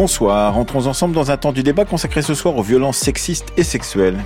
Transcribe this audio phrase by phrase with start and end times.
[0.00, 3.62] Bonsoir, entrons ensemble dans un temps du débat consacré ce soir aux violences sexistes et
[3.62, 4.18] sexuelles.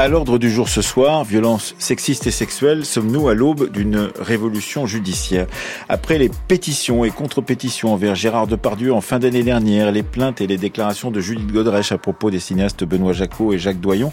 [0.00, 4.86] À l'ordre du jour ce soir, violence sexiste et sexuelle, sommes-nous à l'aube d'une révolution
[4.86, 5.46] judiciaire?
[5.90, 10.46] Après les pétitions et contre-pétitions envers Gérard Depardieu en fin d'année dernière, les plaintes et
[10.46, 14.10] les déclarations de Judith Godrèche à propos des cinéastes Benoît Jacot et Jacques Doyon,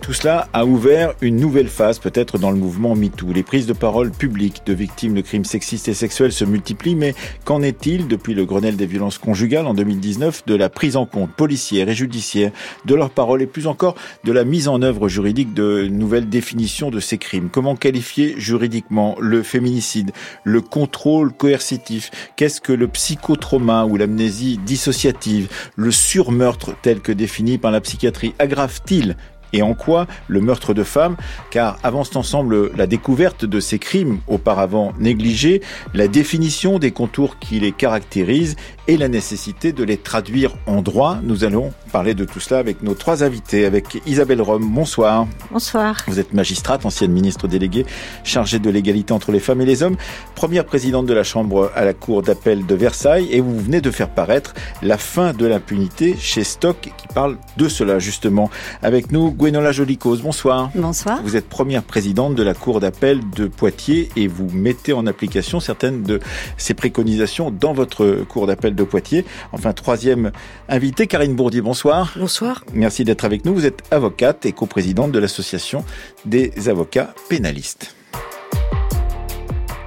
[0.00, 3.32] tout cela a ouvert une nouvelle phase peut-être dans le mouvement MeToo.
[3.32, 7.12] Les prises de parole publiques de victimes de crimes sexistes et sexuels se multiplient, mais
[7.44, 11.32] qu'en est-il depuis le Grenelle des violences conjugales en 2019 de la prise en compte
[11.32, 12.52] policière et judiciaire
[12.84, 16.28] de leurs paroles et plus encore de la mise en œuvre juridique juridique de nouvelles
[16.28, 17.48] définitions de ces crimes.
[17.50, 20.12] Comment qualifier juridiquement le féminicide,
[20.44, 22.10] le contrôle coercitif?
[22.36, 25.48] Qu'est-ce que le psychotrauma ou l'amnésie dissociative?
[25.76, 29.16] Le surmeurtre tel que défini par la psychiatrie aggrave-t-il
[29.54, 31.16] et en quoi le meurtre de femmes,
[31.50, 35.62] car avance ensemble la découverte de ces crimes auparavant négligés,
[35.94, 38.56] la définition des contours qui les caractérisent
[38.88, 41.18] et la nécessité de les traduire en droit.
[41.22, 44.68] Nous allons parler de tout cela avec nos trois invités, avec Isabelle Rome.
[44.68, 45.26] Bonsoir.
[45.50, 46.02] Bonsoir.
[46.08, 47.86] Vous êtes magistrate, ancienne ministre déléguée,
[48.24, 49.96] chargée de l'égalité entre les femmes et les hommes,
[50.34, 53.90] première présidente de la Chambre à la Cour d'appel de Versailles, et vous venez de
[53.90, 58.50] faire paraître La fin de l'impunité chez Stock, qui parle de cela justement.
[58.82, 60.22] Avec nous, Gwenola Jolicose.
[60.22, 60.70] Bonsoir.
[60.74, 61.20] Bonsoir.
[61.22, 65.60] Vous êtes première présidente de la Cour d'appel de Poitiers et vous mettez en application
[65.60, 66.18] certaines de
[66.56, 69.26] ces préconisations dans votre Cour d'appel de Poitiers.
[69.52, 70.32] Enfin, troisième
[70.70, 72.14] invité, Karine Bourdier, bonsoir.
[72.16, 72.64] Bonsoir.
[72.72, 73.52] Merci d'être avec nous.
[73.52, 75.84] Vous êtes avocate et coprésidente de l'Association
[76.24, 77.94] des avocats pénalistes.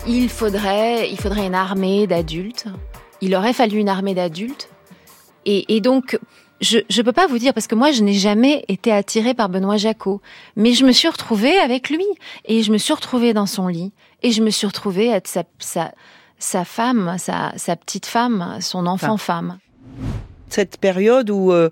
[0.07, 2.67] Il faudrait, il faudrait une armée d'adultes.
[3.21, 4.69] Il aurait fallu une armée d'adultes.
[5.45, 6.19] Et, et donc,
[6.61, 9.49] je ne peux pas vous dire parce que moi je n'ai jamais été attirée par
[9.49, 10.21] Benoît Jacot,
[10.55, 12.05] mais je me suis retrouvée avec lui.
[12.45, 13.91] Et je me suis retrouvée dans son lit.
[14.23, 15.91] Et je me suis retrouvée être sa, sa,
[16.39, 19.59] sa femme, sa, sa petite femme, son enfant femme.
[20.49, 21.69] Cette période où, euh,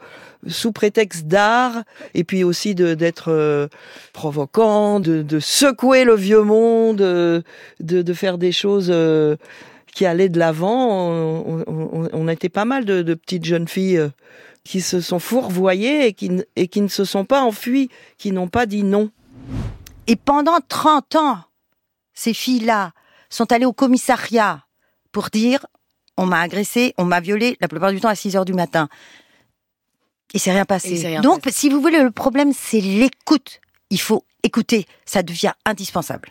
[0.47, 3.67] sous prétexte d'art, et puis aussi d'être euh,
[4.13, 7.41] provocant, de, de, secouer le vieux monde, euh,
[7.79, 8.93] de, de faire des choses
[9.93, 14.09] qui allaient de l'avant, on, on, on, était pas mal de, de petites jeunes filles
[14.65, 18.49] qui se sont fourvoyées et qui, et qui ne se sont pas enfuies, qui n'ont
[18.49, 19.11] pas dit non.
[20.07, 21.37] Et pendant 30 ans,
[22.13, 22.91] ces filles-là
[23.29, 24.65] sont allées au commissariat
[25.11, 25.65] pour dire
[26.17, 28.89] on m'a agressé, on m'a violé, la plupart du temps à 6 heures du matin.
[30.33, 30.95] Et c'est rien passé.
[30.95, 31.55] Rien Donc, passé.
[31.57, 33.59] si vous voulez, le problème, c'est l'écoute.
[33.89, 36.29] Il faut écoutez, ça devient indispensable.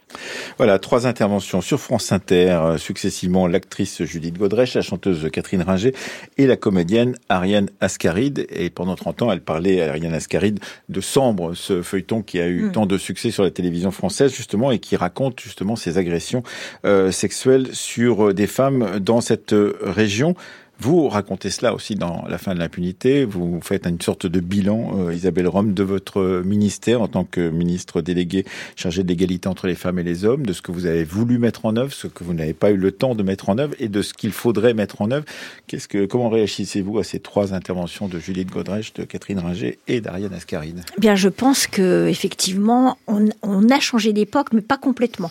[0.56, 5.92] Voilà, trois interventions sur France Inter, euh, successivement l'actrice Judith Godrèche, la chanteuse Catherine Ringer
[6.38, 8.46] et la comédienne Ariane Ascaride.
[8.50, 12.66] Et pendant 30 ans, elle parlait, Ariane Ascaride, de Sambre, ce feuilleton qui a eu
[12.66, 12.72] mm.
[12.72, 16.44] tant de succès sur la télévision française, justement, et qui raconte justement ces agressions
[16.86, 20.36] euh, sexuelles sur des femmes dans cette région.
[20.80, 23.24] Vous racontez cela aussi dans La fin de l'impunité.
[23.24, 27.48] Vous faites une sorte de bilan, euh, Isabelle Rome, de votre ministère en tant que
[27.48, 28.44] ministre délégué
[28.76, 31.38] chargé de l'égalité entre les femmes et les hommes, de ce que vous avez voulu
[31.38, 33.74] mettre en œuvre, ce que vous n'avez pas eu le temps de mettre en œuvre
[33.78, 35.24] et de ce qu'il faudrait mettre en œuvre.
[35.66, 40.00] Qu'est-ce que, comment réagissez-vous à ces trois interventions de Juliette Godrèche, de Catherine Ringer et
[40.00, 45.30] d'Ariane Ascaride Bien, je pense que effectivement, on a changé d'époque, mais pas complètement.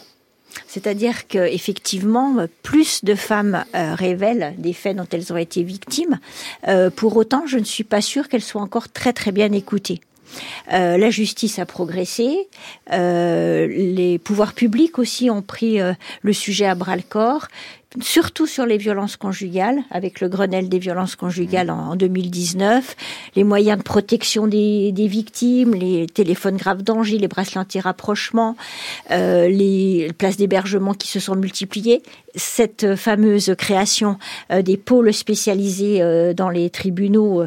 [0.67, 6.19] C'est-à-dire qu'effectivement, plus de femmes euh, révèlent des faits dont elles ont été victimes.
[6.67, 10.01] Euh, pour autant, je ne suis pas sûre qu'elles soient encore très très bien écoutées.
[10.71, 12.47] Euh, la justice a progressé,
[12.89, 15.79] les pouvoirs publics aussi ont pris
[16.21, 17.47] le sujet à bras le corps
[18.01, 22.95] surtout sur les violences conjugales, avec le Grenelle des violences conjugales en, 2019,
[23.35, 28.55] les moyens de protection des, des, victimes, les téléphones graves danger, les bracelets anti-rapprochement,
[29.11, 32.01] euh, les places d'hébergement qui se sont multipliées,
[32.35, 34.17] cette fameuse création
[34.51, 37.43] euh, des pôles spécialisés euh, dans les tribunaux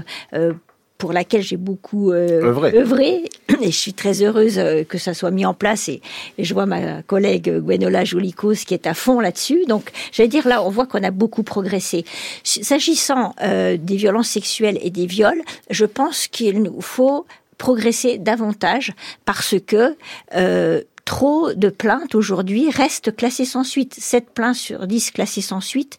[0.99, 3.25] pour laquelle j'ai beaucoup euh, œuvré.
[3.61, 5.89] Et je suis très heureuse euh, que ça soit mis en place.
[5.89, 6.01] Et,
[6.39, 9.65] je vois ma collègue Gwenola Jolicos qui est à fond là-dessus.
[9.69, 12.05] Donc, j'allais dire, là, on voit qu'on a beaucoup progressé.
[12.45, 17.27] S'agissant euh, des violences sexuelles et des viols, je pense qu'il nous faut
[17.59, 18.93] progresser davantage
[19.25, 19.97] parce que...
[20.35, 23.95] Euh, trop de plaintes aujourd'hui restent classées sans suite.
[23.97, 25.99] 7 plaintes sur 10 classées sans suite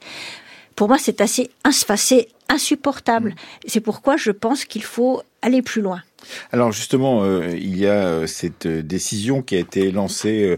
[0.77, 3.35] pour moi, c'est assez, assez insupportable.
[3.65, 6.01] C'est pourquoi je pense qu'il faut aller plus loin.
[6.51, 10.57] Alors justement, euh, il y a euh, cette euh, décision qui a été lancée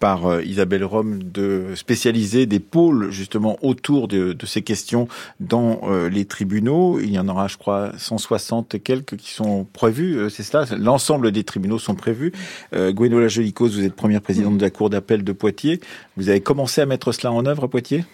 [0.00, 5.08] par Isabelle Rome de spécialiser des pôles justement autour de, ces questions
[5.40, 7.00] dans les tribunaux.
[7.00, 10.30] Il y en aura, je crois, 160 et quelques qui sont prévus.
[10.30, 12.32] c'est cela L'ensemble des tribunaux sont prévus.
[12.72, 15.80] Gwenola Jolicos, vous êtes première présidente de la Cour d'appel de Poitiers.
[16.16, 18.04] Vous avez commencé à mettre cela en œuvre à Poitiers?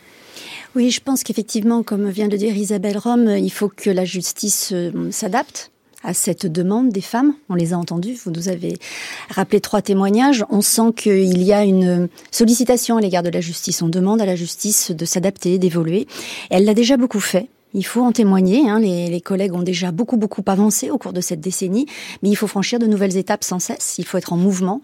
[0.75, 4.73] Oui, je pense qu'effectivement, comme vient de dire Isabelle Rome, il faut que la justice
[5.11, 5.71] s'adapte
[6.03, 7.35] à cette demande des femmes.
[7.49, 8.15] On les a entendues.
[8.25, 8.79] Vous nous avez
[9.31, 10.45] rappelé trois témoignages.
[10.51, 13.83] On sent qu'il y a une sollicitation à l'égard de la justice.
[13.83, 16.07] On demande à la justice de s'adapter, d'évoluer.
[16.51, 17.49] Elle l'a déjà beaucoup fait.
[17.73, 18.69] Il faut en témoigner.
[18.69, 18.81] Hein.
[18.81, 21.87] Les, les, collègues ont déjà beaucoup, beaucoup avancé au cours de cette décennie,
[22.23, 23.95] mais il faut franchir de nouvelles étapes sans cesse.
[23.99, 24.81] Il faut être en mouvement.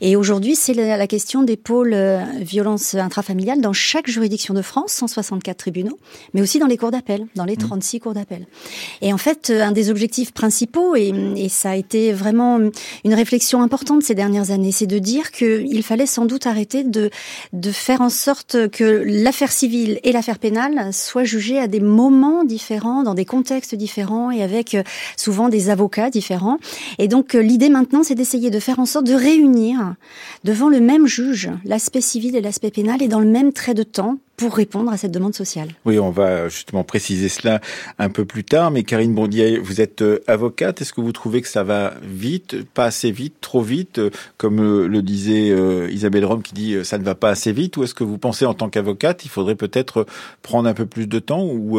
[0.00, 4.62] Et aujourd'hui, c'est la, la, question des pôles euh, violences intrafamiliales dans chaque juridiction de
[4.62, 5.98] France, 164 tribunaux,
[6.32, 8.00] mais aussi dans les cours d'appel, dans les 36 mmh.
[8.00, 8.46] cours d'appel.
[9.02, 12.58] Et en fait, euh, un des objectifs principaux, et, et, ça a été vraiment
[13.04, 17.10] une réflexion importante ces dernières années, c'est de dire qu'il fallait sans doute arrêter de,
[17.52, 22.29] de faire en sorte que l'affaire civile et l'affaire pénale soient jugées à des moments
[22.44, 24.82] différents, dans des contextes différents et avec euh,
[25.16, 26.58] souvent des avocats différents.
[26.98, 29.94] Et donc euh, l'idée maintenant, c'est d'essayer de faire en sorte de réunir
[30.44, 33.82] devant le même juge l'aspect civil et l'aspect pénal et dans le même trait de
[33.82, 35.68] temps pour répondre à cette demande sociale.
[35.84, 37.60] Oui, on va justement préciser cela
[37.98, 38.70] un peu plus tard.
[38.70, 40.80] Mais Karine Bondier, vous êtes euh, avocate.
[40.80, 44.00] Est-ce que vous trouvez que ça va vite, pas assez vite, trop vite,
[44.38, 45.50] comme le disait
[45.90, 48.46] Isabelle Rome qui dit ça ne va pas assez vite Ou est-ce que vous pensez
[48.46, 50.06] en tant qu'avocate, il faudrait peut-être
[50.42, 51.78] prendre un peu plus de temps ou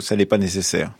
[0.00, 0.92] ça n'est pas nécessaire?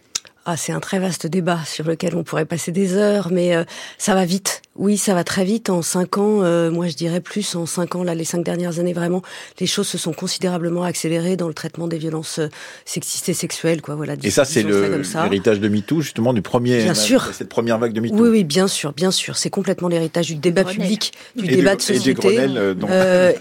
[0.47, 3.65] Ah, c'est un très vaste débat sur lequel on pourrait passer des heures, mais euh,
[3.99, 4.63] ça va vite.
[4.75, 5.69] Oui, ça va très vite.
[5.69, 8.79] En cinq ans, euh, moi je dirais plus, en cinq ans, là, les cinq dernières
[8.79, 9.21] années, vraiment,
[9.59, 12.49] les choses se sont considérablement accélérées dans le traitement des violences euh,
[12.87, 13.97] sexistes et sexuelles, quoi.
[13.97, 14.15] Voilà.
[14.23, 17.29] Et ça, c'est l'héritage de MeToo, justement, du premier, bien sûr.
[17.35, 18.17] cette première vague de MeToo.
[18.17, 19.37] Oui, oui, bien sûr, bien sûr.
[19.37, 22.49] C'est complètement l'héritage du débat public, du débat de société,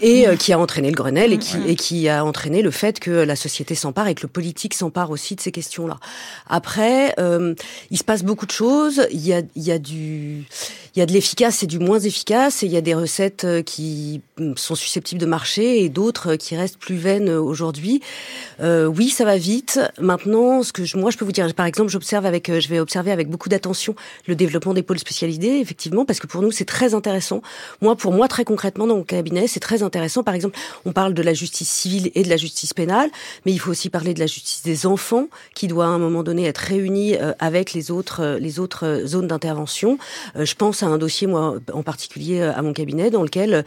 [0.02, 3.00] et, et qui a entraîné le Grenelle et qui, et qui a entraîné le fait
[3.00, 5.98] que la société s'empare et que le politique s'empare aussi de ces questions-là.
[6.48, 7.54] Après euh,
[7.90, 9.06] il se passe beaucoup de choses.
[9.10, 10.44] Il y a, il y a du,
[10.94, 12.62] il y a de l'efficace et du moins efficace.
[12.62, 14.20] Et il y a des recettes euh, qui
[14.56, 18.00] sont susceptibles de marcher et d'autres euh, qui restent plus vaines aujourd'hui.
[18.60, 19.80] Euh, oui, ça va vite.
[19.98, 22.80] Maintenant, ce que je, moi je peux vous dire, par exemple, j'observe avec, je vais
[22.80, 23.94] observer avec beaucoup d'attention
[24.26, 27.42] le développement des pôles spécialisés, effectivement, parce que pour nous c'est très intéressant.
[27.80, 30.22] Moi, pour moi, très concrètement dans mon cabinet, c'est très intéressant.
[30.22, 33.10] Par exemple, on parle de la justice civile et de la justice pénale,
[33.46, 36.22] mais il faut aussi parler de la justice des enfants, qui doit à un moment
[36.22, 39.98] donné être réunie avec les autres, les autres zones d'intervention.
[40.36, 43.64] Je pense à un dossier, moi en particulier euh, à mon cabinet, dans lequel euh,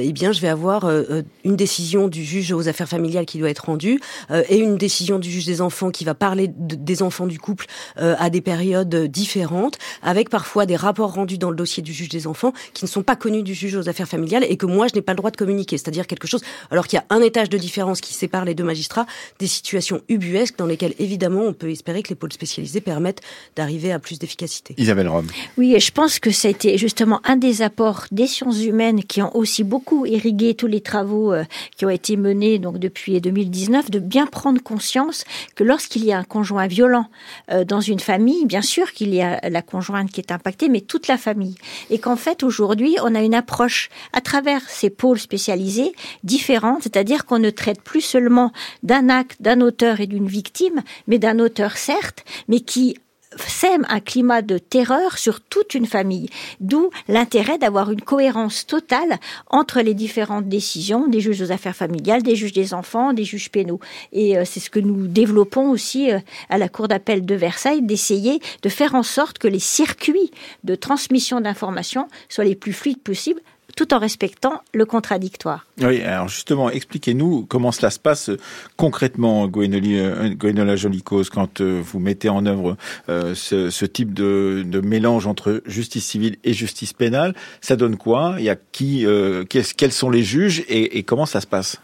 [0.00, 3.38] eh bien, je vais avoir euh, euh, une décision du juge aux affaires familiales qui
[3.38, 4.00] doit être rendue
[4.48, 7.66] et une décision du juge des enfants qui va parler des enfants du couple
[7.96, 12.26] à des périodes différentes, avec parfois des rapports rendus dans le dossier du juge des
[12.26, 14.94] enfants qui ne sont pas connus du juge aux affaires familiales et que moi je
[14.94, 15.78] n'ai pas le droit de communiquer.
[15.78, 18.64] C'est-à-dire quelque chose, alors qu'il y a un étage de différence qui sépare les deux
[18.64, 19.06] magistrats,
[19.38, 23.20] des situations ubuesques dans lesquelles évidemment on peut espérer que les pôles spécialisés permettent
[23.56, 24.74] d'arriver à plus d'efficacité.
[24.78, 25.26] Isabelle Rome.
[25.58, 29.02] Oui, et je pense que ça a été justement un des apports des sciences humaines
[29.04, 31.44] qui ont aussi beaucoup irrigué tous les travaux euh,
[31.76, 35.24] qui ont été menés donc depuis 2019, de bien prendre conscience
[35.54, 37.06] que lorsqu'il y a un conjoint violent
[37.50, 40.80] euh, dans une famille, bien sûr qu'il y a la conjointe qui est impactée, mais
[40.80, 41.56] toute la famille.
[41.90, 47.26] Et qu'en fait aujourd'hui, on a une approche à travers ces pôles spécialisés différente, c'est-à-dire
[47.26, 48.52] qu'on ne traite plus seulement
[48.82, 52.96] d'un acte, d'un auteur et d'une victime, mais d'un auteur certes, mais qui
[53.38, 56.28] sème un climat de terreur sur toute une famille.
[56.60, 62.22] D'où l'intérêt d'avoir une cohérence totale entre les différentes décisions des juges aux affaires familiales,
[62.22, 63.80] des juges des enfants, des juges pénaux.
[64.12, 67.82] Et euh, c'est ce que nous développons aussi euh, à la Cour d'appel de Versailles,
[67.82, 70.30] d'essayer de faire en sorte que les circuits
[70.64, 73.40] de transmission d'informations soient les plus fluides possibles
[73.76, 75.66] tout en respectant le contradictoire.
[75.80, 78.30] Oui, alors justement, expliquez-nous comment cela se passe
[78.76, 82.76] concrètement, Gwenola euh, Jolicos, quand euh, vous mettez en œuvre
[83.08, 87.34] euh, ce, type de, mélange entre justice civile et justice pénale.
[87.60, 88.36] Ça donne quoi?
[88.38, 89.06] Il y a qui,
[89.48, 91.78] quels sont les juges et comment ça se passe?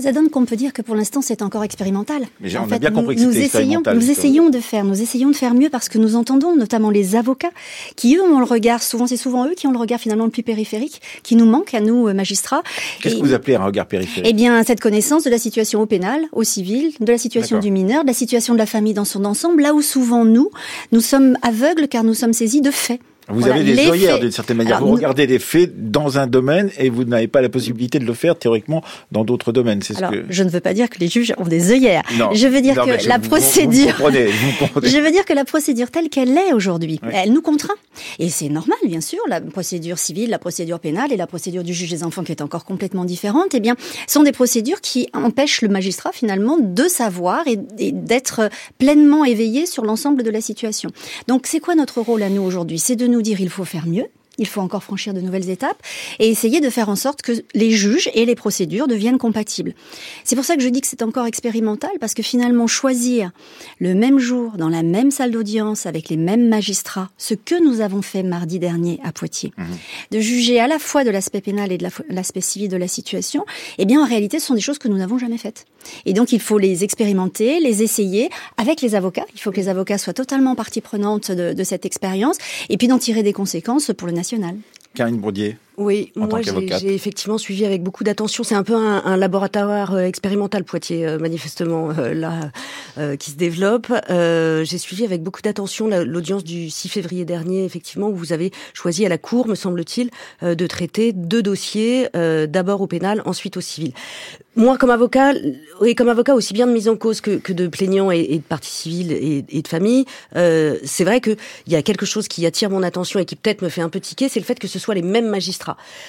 [0.00, 2.22] Ça donne qu'on peut dire que pour l'instant c'est encore expérimental.
[2.40, 5.36] Mais on a bien compris que nous, essayons, nous essayons de faire, nous essayons de
[5.36, 7.50] faire mieux parce que nous entendons notamment les avocats
[7.96, 10.30] qui eux ont le regard, souvent c'est souvent eux qui ont le regard finalement le
[10.30, 12.62] plus périphérique, qui nous manque à nous euh, magistrats.
[13.00, 14.28] Qu'est-ce que vous appelez un regard périphérique?
[14.28, 17.70] Eh bien cette connaissance de la situation au pénal, au civil, de la situation du
[17.70, 20.50] mineur, de la situation de la famille dans son ensemble, là où souvent nous,
[20.92, 24.58] nous sommes aveugles car nous sommes saisis de faits Vous avez des œillères d'une certaine
[24.58, 24.80] manière.
[24.80, 28.14] vous regardez des faits dans un domaine et vous n'avez pas la possibilité de le
[28.14, 29.82] faire théoriquement dans d'autres domaines.
[29.82, 30.24] C'est ce que...
[30.28, 32.02] je ne veux pas dire que les juges ont des œillères.
[32.18, 33.94] Non, je veux dire que la procédure.
[34.82, 37.74] je veux dire que la procédure telle qu'elle est aujourd'hui, elle nous contraint.
[38.18, 39.18] Et c'est normal, bien sûr.
[39.28, 42.42] La procédure civile, la procédure pénale et la procédure du juge des enfants, qui est
[42.42, 47.44] encore complètement différente, eh bien, sont des procédures qui empêchent le magistrat finalement de savoir
[47.46, 47.56] et,
[47.92, 50.90] d'être pleinement éveillé sur l'ensemble de la situation.
[51.28, 52.78] Donc, c'est quoi notre rôle à nous aujourd'hui?
[52.78, 54.06] C'est de nous dire il faut faire mieux,
[54.38, 55.82] il faut encore franchir de nouvelles étapes
[56.18, 59.74] et essayer de faire en sorte que les juges et les procédures deviennent compatibles.
[60.24, 63.30] C'est pour ça que je dis que c'est encore expérimental parce que finalement choisir
[63.78, 67.80] le même jour dans la même salle d'audience avec les mêmes magistrats, ce que nous
[67.80, 69.64] avons fait mardi dernier à Poitiers, mmh.
[70.12, 73.44] de juger à la fois de l'aspect pénal et de l'aspect civil de la situation,
[73.78, 75.66] eh bien en réalité ce sont des choses que nous n'avons jamais faites.
[76.04, 79.26] Et donc il faut les expérimenter, les essayer avec les avocats.
[79.34, 82.38] Il faut que les avocats soient totalement partie prenante de, cette expérience
[82.68, 84.56] et puis d'en tirer des conséquences pour le national.
[84.94, 85.56] Karine Broudier.
[85.76, 88.44] Oui, moi j'ai effectivement suivi avec beaucoup d'attention.
[88.44, 92.50] C'est un peu un, laboratoire euh, expérimental Poitiers, euh, manifestement euh, là,
[93.18, 93.92] qui se développe.
[94.08, 99.04] j'ai suivi avec beaucoup d'attention l'audience du 6 février dernier, effectivement, où vous avez choisi
[99.04, 100.10] à la cour, me semble-t-il,
[100.42, 102.08] de traiter deux dossiers,
[102.48, 103.92] d'abord au pénal, ensuite au civil.
[104.54, 105.34] Moi, comme avocat,
[105.84, 108.38] et comme avocat aussi bien de mise en cause que, que de plaignant et, et,
[108.38, 112.46] de partie civile et, et de famille, c'est vrai qu'il y a quelque chose qui
[112.46, 114.68] attire mon attention et qui peut-être me fait un peu tiquer, c'est le fait que
[114.68, 115.65] ce soit les mêmes magistrats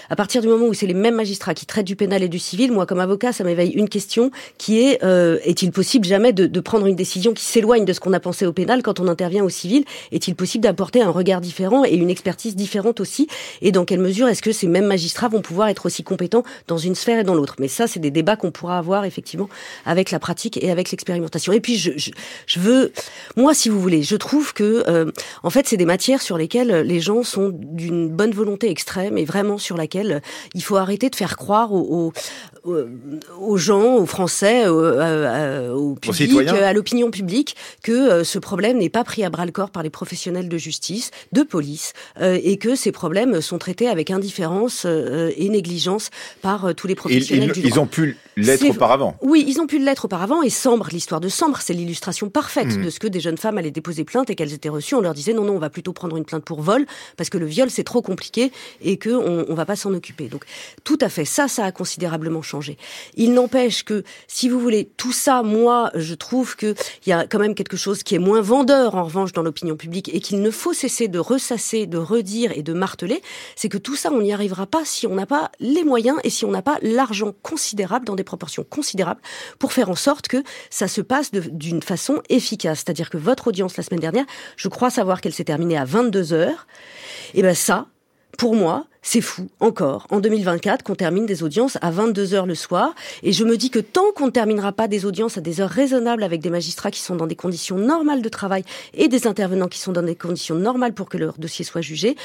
[0.09, 2.39] à partir du moment où c'est les mêmes magistrats qui traitent du pénal et du
[2.39, 6.59] civil, moi comme avocat, ça m'éveille une question qui est euh, est-il possible jamais de,
[6.59, 9.43] prendre une décision qui s'éloigne de ce qu'on a pensé au pénal quand on intervient
[9.43, 9.85] au civil?
[10.11, 13.27] Est-il possible d'apporter un regard différent et une expertise différente aussi?
[13.61, 16.77] Et dans quelle mesure est-ce que ces mêmes magistrats vont pouvoir être aussi compétents dans
[16.77, 17.55] une sphère et dans l'autre?
[17.59, 19.49] Mais ça, c'est des débats qu'on pourra avoir effectivement
[19.85, 21.53] avec la pratique et avec l'expérimentation.
[21.53, 22.91] Et puis je, veux,
[23.37, 25.11] moi, si vous voulez, je trouve que euh,
[25.43, 29.25] en fait, c'est des matières sur lesquelles les gens sont d'une bonne volonté extrême et
[29.25, 30.21] vraiment sur laquelle
[30.53, 32.11] il faut arrêter de faire croire aux,
[33.57, 39.23] gens, aux Français, au public, à l'opinion publique, que euh, ce problème n'est pas pris
[39.23, 42.91] à bras le corps par les professionnels de justice, de police, euh, et que ces
[42.91, 46.09] problèmes sont traités avec indifférence euh, et négligence
[46.41, 47.67] par tous les professionnels ils, du.
[47.67, 49.15] Ils ont pu l'être auparavant.
[49.21, 50.43] Oui, ils ont pu l'être auparavant.
[50.43, 52.83] Et Sambre, l'histoire de Sambre, c'est l'illustration parfaite mmh.
[52.83, 54.95] de ce que des jeunes femmes allaient déposer plainte et qu'elles étaient reçues.
[54.95, 57.37] On leur disait non, non, on va plutôt prendre une plainte pour vol parce que
[57.37, 60.27] le viol c'est trop compliqué et que on, on va pas s'en occuper.
[60.27, 60.45] Donc
[60.83, 62.56] tout à fait, ça, ça a considérablement changé.
[63.15, 67.39] Il n'empêche que, si vous voulez, tout ça, moi, je trouve qu'il y a quand
[67.39, 70.51] même quelque chose qui est moins vendeur, en revanche, dans l'opinion publique, et qu'il ne
[70.51, 73.21] faut cesser de ressasser, de redire et de marteler,
[73.55, 76.29] c'est que tout ça, on n'y arrivera pas si on n'a pas les moyens et
[76.29, 79.21] si on n'a pas l'argent considérable, dans des proportions considérables,
[79.59, 82.79] pour faire en sorte que ça se passe d'une façon efficace.
[82.79, 86.33] C'est-à-dire que votre audience la semaine dernière, je crois savoir qu'elle s'est terminée à 22
[86.33, 86.67] heures.
[87.33, 87.87] Et ben ça,
[88.37, 92.55] pour moi, c'est fou, encore, en 2024, qu'on termine des audiences à 22 heures le
[92.55, 92.93] soir.
[93.23, 95.69] Et je me dis que tant qu'on ne terminera pas des audiences à des heures
[95.69, 99.69] raisonnables avec des magistrats qui sont dans des conditions normales de travail et des intervenants
[99.69, 102.15] qui sont dans des conditions normales pour que leur dossier soit jugé,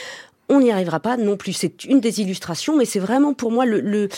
[0.48, 1.52] on n'y arrivera pas non plus.
[1.52, 4.08] C'est une des illustrations, mais c'est vraiment pour moi le, le,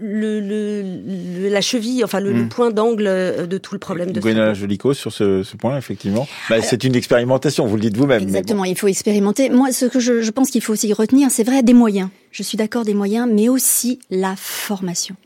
[0.00, 2.48] le, la cheville, enfin le, hmm.
[2.48, 6.28] point d'angle euh, de tout le problème de Gwena Jolico sur ce, ce, point, effectivement.
[6.48, 8.22] Bah, c'est une expérimentation, vous le dites vous-même.
[8.22, 9.48] Exactement, il faut expérimenter.
[9.48, 12.08] Moi, ce que je, je pense qu'il faut aussi retenir, c'est vrai, des moyens.
[12.30, 15.16] Je suis d'accord des moyens, mais aussi la formation.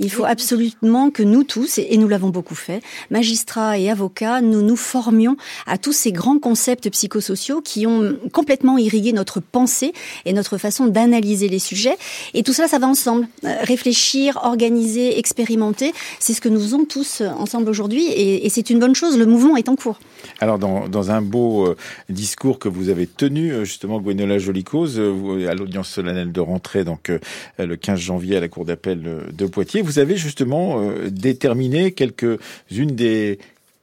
[0.00, 4.62] Il faut absolument que nous tous, et nous l'avons beaucoup fait, magistrats et avocats, nous
[4.62, 9.92] nous formions à tous ces grands concepts psychosociaux qui ont complètement irrigué notre pensée
[10.24, 11.96] et notre façon d'analyser les sujets.
[12.34, 13.28] Et tout cela, ça va ensemble.
[13.44, 18.78] Euh, réfléchir, organiser, expérimenter, c'est ce que nous faisons tous ensemble aujourd'hui et, c'est une
[18.78, 19.16] bonne chose.
[19.18, 19.98] Le mouvement est en cours.
[20.40, 21.76] Alors, dans, un beau euh,
[22.10, 27.10] discours que vous avez tenu, euh, justement, Gwenola Jolicose, à l'audience solennelle de rentrée, donc
[27.58, 32.94] le 15 janvier à la Cour d'appel de Poitiers, vous avez justement euh, déterminé quelques-unes
[32.94, 33.38] des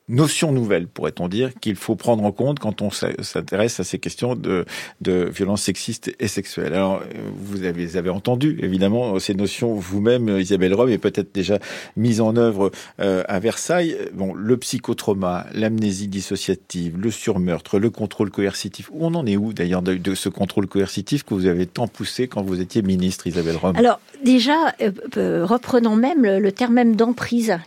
[0.09, 4.35] notion nouvelle, pourrait-on dire, qu'il faut prendre en compte quand on s'intéresse à ces questions
[4.35, 4.65] de,
[5.01, 6.73] de violence sexiste et sexuelle.
[6.73, 7.01] Alors,
[7.35, 11.59] vous avez, entendu, évidemment, ces notions vous-même, Isabelle Rome, et peut-être déjà
[11.95, 13.95] mises en œuvre euh, à Versailles.
[14.13, 18.89] Bon, le psychotrauma, l'amnésie dissociative, le surmeurtre, le contrôle coercitif.
[18.93, 22.41] On en est où, d'ailleurs, de, ce contrôle coercitif que vous avez tant poussé quand
[22.41, 23.75] vous étiez ministre, Isabelle Rome?
[24.23, 27.57] Déjà, euh, euh, reprenons même le, terme même d'emprise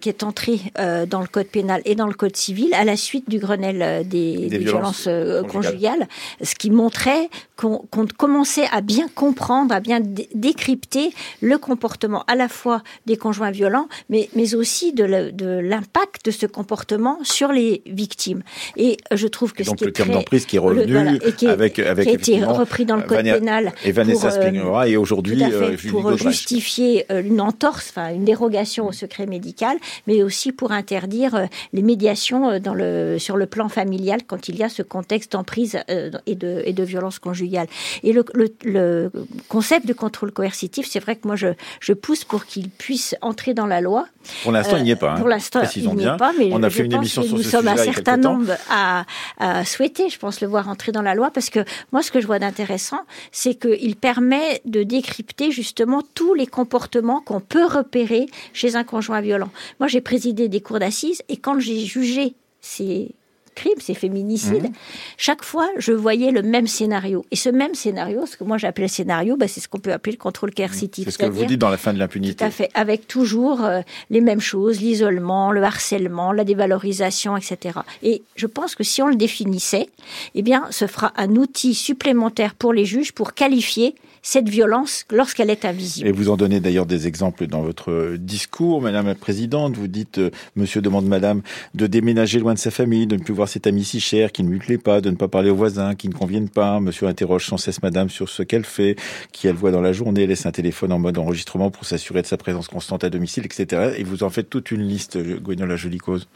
[0.00, 0.60] qui est entré
[1.08, 4.48] dans le code pénal et dans le code civil à la suite du Grenelle des,
[4.50, 5.08] violences,
[5.50, 6.06] conjugales.
[6.42, 10.00] ce qui montrait qu'on commençait à bien comprendre, à bien
[10.34, 16.30] décrypter le comportement à la fois des conjoints violents, mais, mais aussi de l'impact de,
[16.30, 18.42] ce comportement sur les victimes.
[18.76, 21.18] Et je trouve que donc ce qui le terme d'emprise qui est revenu
[21.48, 24.96] avec, avec qui a été repris dans le code pénal et Vanessa pour, Spinora et
[24.96, 30.52] aujourd'hui euh, pour justifier euh, une entorse, enfin une dérogation au secret médical, mais aussi
[30.52, 34.68] pour interdire euh, les médiations dans le sur le plan familial quand il y a
[34.68, 35.78] ce contexte d'emprise
[36.26, 37.66] et de et de violence conjugale.
[38.02, 38.24] Et le,
[38.64, 39.10] le,
[39.48, 41.48] concept de contrôle coercitif, c'est vrai que moi je
[41.80, 44.06] je pousse pour qu'il puisse entrer dans la loi.
[44.42, 45.12] Pour l'instant, il n'y est pas.
[45.12, 45.18] Hein.
[45.18, 47.50] Pour l'instant, il n'y est pas, mais on a fait une émission sur nous ce
[47.50, 49.04] sommes un certain nombre à,
[49.38, 52.20] à souhaiter, je pense, le voir entrer dans la loi parce que moi, ce que
[52.20, 53.00] je vois d'intéressant,
[53.32, 55.83] c'est qu'il permet de décrypter justement
[56.14, 59.50] tous les comportements qu'on peut repérer chez un conjoint violent.
[59.80, 63.14] Moi, j'ai présidé des cours d'assises et quand j'ai jugé ces
[63.54, 64.72] crimes, ces féminicides, mhm.
[65.16, 67.24] chaque fois, je voyais le même scénario.
[67.30, 70.12] Et ce même scénario, ce que moi j'appelais scénario, bah, c'est ce qu'on peut appeler
[70.12, 71.04] le contrôle coercitif.
[71.04, 72.34] C'est ce que vous dites dans la fin de l'impunité.
[72.34, 72.70] Tout à fait.
[72.74, 77.78] Avec toujours euh, les mêmes choses, l'isolement, le harcèlement, la dévalorisation, etc.
[78.02, 79.88] Et je pense que si on le définissait,
[80.34, 85.50] eh bien, ce fera un outil supplémentaire pour les juges pour qualifier cette violence lorsqu'elle
[85.50, 86.08] est invisible.
[86.08, 89.76] Et vous en donnez d'ailleurs des exemples dans votre discours, Madame la Présidente.
[89.76, 91.42] Vous dites, euh, Monsieur demande Madame
[91.74, 94.42] de déménager loin de sa famille, de ne plus voir cet ami si cher, qui
[94.42, 96.80] ne lui plaît pas, de ne pas parler aux voisins, qui ne conviennent pas.
[96.80, 98.96] Monsieur interroge sans cesse Madame sur ce qu'elle fait,
[99.30, 102.26] qui elle voit dans la journée, laisse un téléphone en mode enregistrement pour s'assurer de
[102.26, 103.92] sa présence constante à domicile, etc.
[103.98, 106.26] Et vous en faites toute une liste, Gwenola Jolie Cause.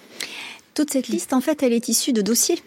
[0.75, 2.59] Toute cette liste, en fait, elle est issue de dossiers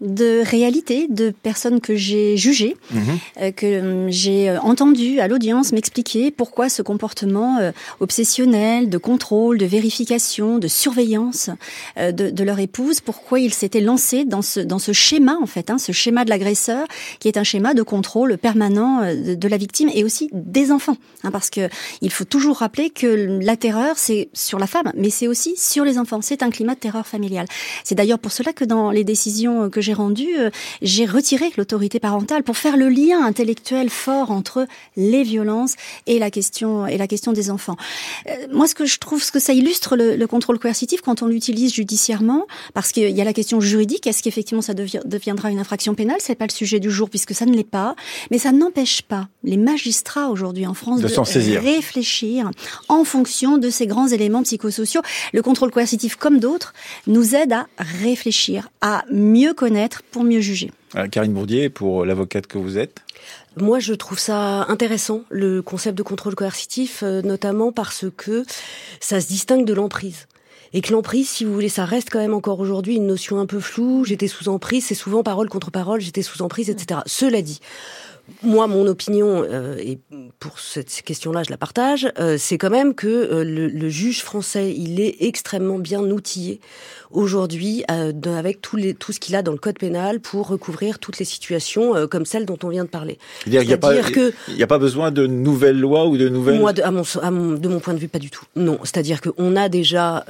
[0.00, 3.02] de réalité, de personnes que j'ai jugées, mhm.
[3.40, 7.58] euh, que euh, j'ai euh, entendu à l'audience m'expliquer pourquoi ce comportement
[8.00, 11.50] obsessionnel, de contrôle, de vérification, de surveillance
[11.96, 15.70] de, de, leur épouse, pourquoi ils s'étaient lancés dans ce, dans ce schéma, en fait,
[15.70, 16.86] hein, ce schéma de l'agresseur,
[17.18, 20.96] qui est un schéma de contrôle permanent de, de la victime et aussi des enfants.
[21.22, 21.68] Hein, parce que
[22.00, 25.84] il faut toujours rappeler que la terreur, c'est sur la femme, mais c'est aussi sur
[25.84, 26.20] les enfants.
[26.22, 27.46] C'est un climat de terreur familiale.
[27.84, 30.50] C'est d'ailleurs pour cela que dans les décisions que j'ai rendu, euh,
[30.82, 35.74] j'ai retiré l'autorité parentale pour faire le lien intellectuel fort entre les violences
[36.06, 37.76] et la question et la question des enfants.
[38.28, 41.26] Euh, moi, ce que je trouve, ce que ça illustre le, contrôle coercitif quand on
[41.26, 45.94] l'utilise judiciairement, parce qu'il y a la question juridique, est-ce qu'effectivement ça deviendra une infraction
[45.94, 46.18] pénale?
[46.20, 47.96] C'est pas le sujet du jour puisque ça ne l'est pas,
[48.30, 52.50] mais ça n'empêche pas les magistrats aujourd'hui en France de, de réfléchir
[52.88, 55.02] en fonction de ces grands éléments psychosociaux.
[55.32, 56.74] Le contrôle coercitif, comme d'autres,
[57.06, 60.70] nous aide à réfléchir, à mieux connaître pour mieux juger.
[60.96, 63.02] Euh, Karine Bourdier, pour l'avocate que vous êtes
[63.56, 68.44] moi, je trouve ça intéressant, le concept de contrôle coercitif, euh, notamment parce que
[69.00, 70.28] ça se distingue de l'emprise.
[70.72, 73.46] Et que l'emprise, si vous voulez, ça reste quand même encore aujourd'hui une notion un
[73.46, 74.04] peu floue.
[74.04, 77.00] J'étais sous emprise, c'est souvent parole contre parole, j'étais sous emprise, etc.
[77.06, 77.60] Cela dit,
[78.42, 79.98] moi, mon opinion, euh, et
[80.38, 84.74] pour cette question-là, je la partage, euh, c'est quand même que euh, le, juge français,
[84.74, 86.60] il est extrêmement bien outillé
[87.10, 91.18] aujourd'hui avec tout, les, tout ce qu'il a dans le code pénal pour recouvrir toutes
[91.18, 93.18] les situations comme celles dont on vient de parler.
[93.44, 96.60] C'est-à-dire qu'il n'y a, pas besoin de nouvelles lois ou de nouvelles...
[96.60, 97.02] Moi, de, à mon,
[97.54, 98.44] de mon point de vue, pas du tout.
[98.54, 100.24] Non, c'est-à-dire qu'on a déjà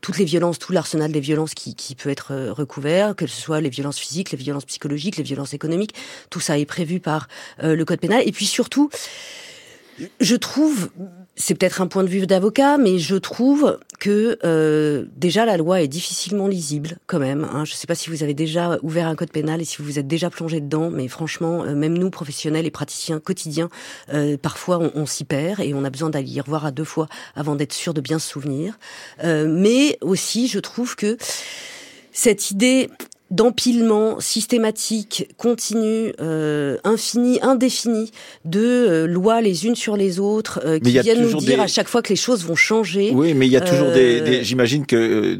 [0.00, 3.60] toutes les violences, tout l'arsenal des violences qui, qui peut être recouvert, que ce soit
[3.60, 5.94] les violences physiques, les violences psychologiques, les violences économiques,
[6.30, 7.09] tout ça est prévu par
[7.62, 8.22] euh, le code pénal.
[8.26, 8.90] Et puis surtout,
[10.20, 10.88] je trouve,
[11.36, 15.82] c'est peut-être un point de vue d'avocat, mais je trouve que euh, déjà la loi
[15.82, 17.44] est difficilement lisible quand même.
[17.44, 17.64] Hein.
[17.66, 19.98] Je ne sais pas si vous avez déjà ouvert un code pénal et si vous
[19.98, 23.68] êtes déjà plongé dedans, mais franchement, euh, même nous professionnels et praticiens quotidiens,
[24.42, 27.08] parfois on, on s'y perd et on a besoin d'aller y revoir à deux fois
[27.34, 28.78] avant d'être sûr de bien se souvenir.
[29.22, 31.16] mais aussi, je trouve que
[32.12, 32.90] cette idée
[33.30, 38.10] d'empilement systématique, continu, euh, infini, indéfini
[38.44, 41.88] de euh, lois les unes sur les autres euh, qui viennent nous dire à chaque
[41.88, 43.12] fois que les choses vont changer.
[43.14, 45.38] Oui, mais il y a toujours des, des j'imagine que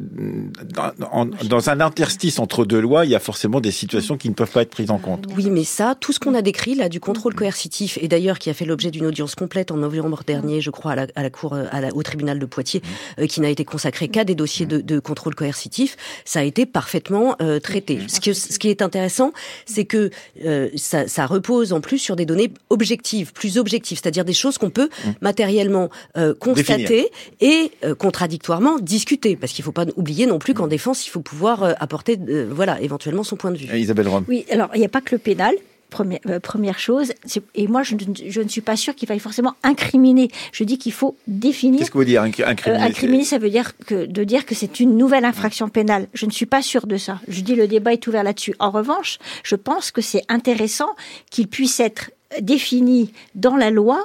[0.99, 4.35] dans, dans, un interstice entre deux lois, il y a forcément des situations qui ne
[4.35, 5.27] peuvent pas être prises en compte.
[5.37, 8.51] Oui, mais ça, tout ce qu'on a décrit là du contrôle coercitif et d'ailleurs qui
[8.51, 11.31] a fait l'objet d'une audience complète en novembre dernier, je crois, à la, à la
[11.31, 12.83] cour, à la, au tribunal de Poitiers,
[13.29, 17.37] qui n'a été consacré qu'à des dossiers de, de, contrôle coercitif, ça a été parfaitement
[17.63, 19.33] traité ce, qui est intéressant,
[19.67, 20.11] c'est que
[20.45, 24.71] euh, ça, repose en plus sur des données objectives, plus objectives, c'est-à-dire des choses qu'on
[24.71, 25.11] peut mmh.
[25.21, 30.55] matériellement euh, constater et euh, contradictoirement discuter, parce qu'il ne faut pas oublier non plus
[30.55, 30.71] qu'en mmh.
[30.71, 32.19] défense, il faut pouvoir apporter,
[32.51, 33.77] voilà, éventuellement son point de vue.
[33.77, 34.25] Isabelle Rome.
[34.29, 35.55] Oui, alors il n'y a pas que le pénal.
[35.91, 37.13] Première, euh, première chose,
[37.55, 37.97] et moi je,
[38.29, 40.31] je, ne suis pas sûre qu'il faille forcément incriminer.
[40.53, 41.81] Je dis qu'il faut définir.
[41.81, 44.97] Qu'est-ce que vous dire incriminer Incriminer, ça veut dire que de dire que c'est une
[44.97, 46.07] nouvelle infraction pénale.
[46.15, 47.21] Je ne suis pas sûre de ça.
[47.29, 48.55] Je dis le débat est ouvert là-dessus.
[48.59, 50.91] En revanche, je pense que c'est intéressant
[51.31, 54.05] qu'il puisse être défini dans la loi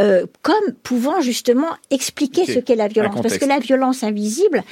[0.00, 3.20] euh, comme pouvant justement expliquer ce qu'est la violence.
[3.20, 4.62] Parce que la violence invisible,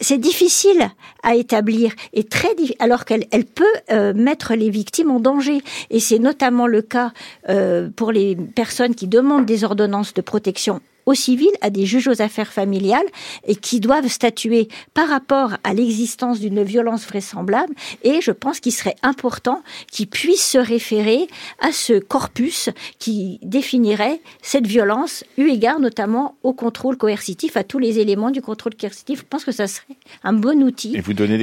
[0.00, 0.88] c'est difficile
[1.22, 2.48] à établir et très
[2.78, 5.60] alors qu'elle elle peut euh, mettre les victimes en danger.
[5.90, 7.12] Et c'est notamment le cas
[7.48, 12.06] euh, pour les personnes qui demandent des ordonnances de protection au civil, à des juges
[12.06, 13.06] aux affaires familiales,
[13.46, 17.72] et qui doivent statuer par rapport à l'existence d'une violence vraisemblable.
[18.02, 21.26] Et je pense qu'il serait important qu'ils puissent se référer
[21.60, 22.68] à ce corpus
[22.98, 28.42] qui définirait cette violence, eu égard notamment au contrôle coercitif, à tous les éléments du
[28.42, 29.20] contrôle coercitif.
[29.20, 30.94] Je pense que ça serait un bon outil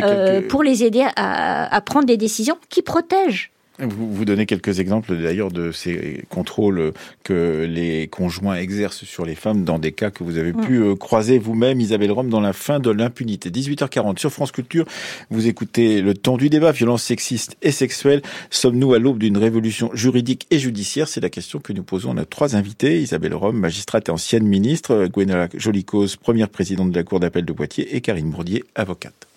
[0.03, 4.79] euh, pour les aider à, à prendre des décisions qui protègent vous, vous donnez quelques
[4.79, 10.11] exemples d'ailleurs de ces contrôles que les conjoints exercent sur les femmes dans des cas
[10.11, 13.49] que vous avez pu euh, croiser vous-même, Isabelle Rome, dans la fin de l'impunité.
[13.49, 14.85] 18h40 sur France Culture,
[15.29, 18.21] vous écoutez le temps du débat, violence sexiste et sexuelle.
[18.49, 21.07] Sommes-nous à l'aube d'une révolution juridique et judiciaire?
[21.07, 23.01] C'est la question que nous posons à nos trois invités.
[23.01, 27.53] Isabelle Rome, magistrate et ancienne ministre, Gwenola Jolicose, première présidente de la Cour d'appel de
[27.53, 29.27] Poitiers et Karine Bourdier, avocate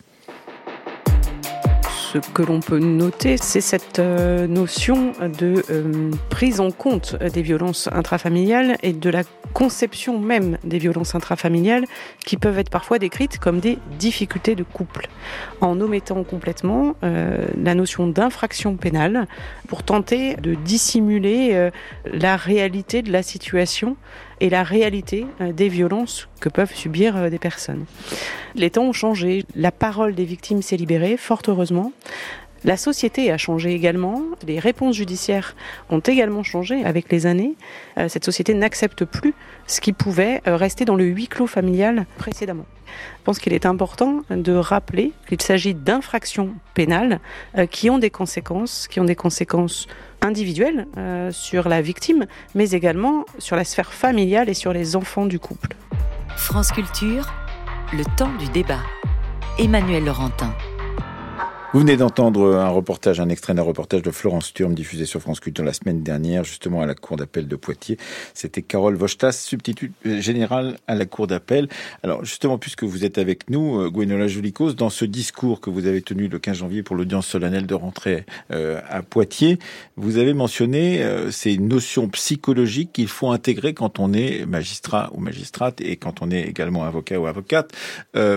[2.13, 7.43] ce que l'on peut noter, c'est cette euh, notion de euh, prise en compte des
[7.43, 11.85] violences intrafamiliales et de la conception même des violences intrafamiliales
[12.25, 15.09] qui peuvent être parfois décrites comme des difficultés de couple,
[15.61, 19.27] en omettant complètement euh, la notion d'infraction pénale
[19.67, 21.71] pour tenter de dissimuler
[22.11, 23.97] la réalité de la situation
[24.41, 27.85] et la réalité euh, des violences que peuvent subir euh, des personnes.
[28.55, 31.93] Les temps ont changé, la parole des victimes s'est libérée, fort heureusement.
[32.65, 35.55] La société a changé également, les réponses judiciaires
[35.91, 37.55] ont également changé avec les années.
[37.99, 39.33] Euh, cette société n'accepte plus
[39.69, 42.67] ce qui pouvait rester dans le huis clos familial précédemment.
[42.87, 47.21] Je pense qu'il est important de rappeler qu'il s'agit d'infractions pénales
[47.71, 49.87] qui ont des conséquences, qui ont des conséquences
[50.21, 55.27] individuelle euh, sur la victime, mais également sur la sphère familiale et sur les enfants
[55.27, 55.75] du couple.
[56.37, 57.33] France Culture,
[57.93, 58.83] le temps du débat.
[59.59, 60.55] Emmanuel Laurentin.
[61.75, 65.39] Vous venez d'entendre un reportage, un extrait d'un reportage de Florence Turm diffusé sur France
[65.39, 67.99] Culture la semaine dernière, justement à la Cour d'appel de Poitiers.
[68.33, 71.69] C'était Carole Vochtas, substitut général à la Cour d'appel.
[72.03, 75.87] Alors justement, puisque vous êtes avec nous, euh, Gwenola Julicos, dans ce discours que vous
[75.87, 79.59] avez tenu le 15 janvier pour l'audience solennelle de rentrée euh, à Poitiers,
[79.97, 85.21] vous avez mentionné euh, ces notions psychologiques qu'il faut intégrer quand on est magistrat ou
[85.21, 87.73] magistrate et quand on est également avocat ou avocate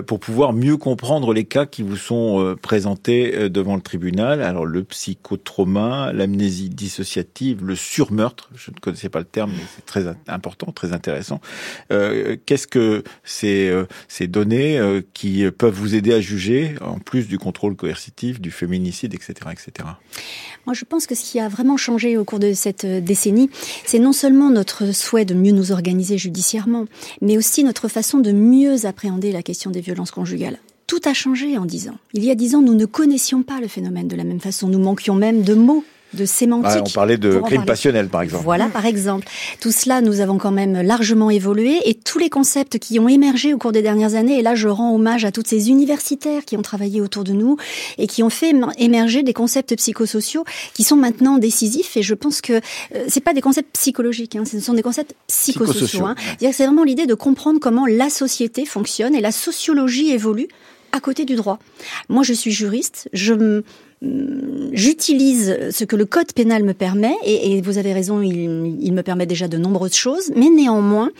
[0.06, 4.42] pour pouvoir mieux comprendre les cas qui vous sont présentés euh, devant le tribunal.
[4.42, 9.86] Alors le psychotrauma, l'amnésie dissociative, le surmeurtre, je ne connaissais pas le terme, mais c'est
[9.86, 11.42] très important, très intéressant.
[11.92, 14.80] Euh, Qu'est-ce que ces, euh, ces données
[15.14, 19.90] qui peuvent vous aider à juger, en plus du contrôle coercitif, du féminicide, etc., etc.
[20.66, 23.50] Moi, je pense que ce qui a vraiment changé au cours de cette décennie,
[23.86, 26.86] c'est non seulement notre souhait de mieux nous organiser judiciairement,
[27.22, 30.60] mais aussi notre façon de mieux appréhender la question des violences conjugales.
[30.92, 31.96] Tout a changé en dix ans.
[32.14, 34.68] Il y a dix ans, nous ne connaissions pas le phénomène de la même façon.
[34.68, 36.84] Nous manquions même de mots de sémantique.
[36.86, 38.44] on parlait de crime passionnel, par exemple.
[38.44, 39.26] Voilà, par exemple.
[39.62, 43.54] Tout cela, nous avons quand même largement évolué et tous les concepts qui ont émergé
[43.54, 46.58] au cours des dernières années, et là, je rends hommage à toutes ces universitaires qui
[46.58, 47.56] ont travaillé autour de nous
[47.98, 52.42] et qui ont fait émerger des concepts psychosociaux qui sont maintenant décisifs et je pense
[52.42, 56.06] que euh, c'est pas des concepts psychologiques, hein, ce sont des concepts psychosociaux.
[56.06, 56.16] Hein.
[56.42, 60.50] C'est vraiment l'idée de comprendre comment la société fonctionne et la sociologie évolue
[60.92, 61.60] à côté du droit.
[62.10, 63.62] Moi, je suis juriste, je
[64.74, 69.04] j'utilise ce que le code pénal me permet, et, vous avez raison, il, il, me
[69.04, 71.12] permet déjà de nombreuses choses, mais néanmoins,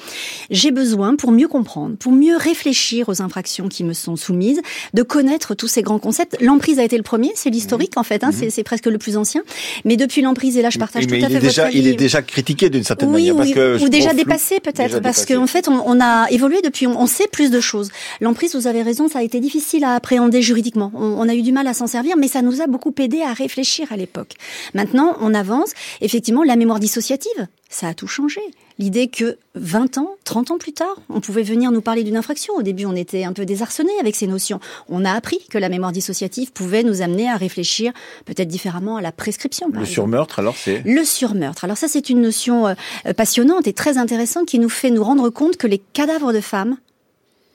[0.50, 4.62] j'ai besoin, pour mieux comprendre, pour mieux réfléchir aux infractions qui me sont soumises,
[4.96, 6.38] de connaître tous ces grands concepts.
[6.42, 8.50] L'emprise a été le premier, c'est l'historique en fait, hein, mmh.
[8.50, 9.44] c'est presque le plus ancien,
[9.86, 12.70] mais depuis l'emprise, et là je partage tout à fait déjà, Il est déjà critiqué
[12.70, 13.36] d'une certaine manière.
[13.36, 17.06] Parce que ou déjà dépassé peut-être, parce qu'en fait on, on, a évolué depuis, on,
[17.06, 17.90] sait plus de choses.
[18.22, 20.92] L'emprise, vous avez raison, ça a été difficile à appréhender juridiquement.
[20.96, 23.22] On, on a eu du mal à s'en servir, mais ça nous a beaucoup aidé
[23.22, 24.34] à réfléchir à l'époque.
[24.74, 25.72] Maintenant, on avance.
[26.02, 28.42] Effectivement, la mémoire dissociative, ça a tout changé.
[28.80, 32.56] L'idée que 20 ans, 30 ans plus tard, on pouvait venir nous parler d'une infraction.
[32.56, 34.60] Au début, on était un peu désarçonnés avec ces notions.
[34.90, 37.94] On a appris que la mémoire dissociative pouvait nous amener à réfléchir
[38.26, 39.70] peut-être différemment à la prescription.
[39.72, 41.64] le surmeurtre, alors c'est Le surmeurtre.
[41.64, 42.74] Alors ça, c'est une notion euh,
[43.16, 46.78] passionnante et très intéressante qui nous fait nous rendre compte que les cadavres de femmes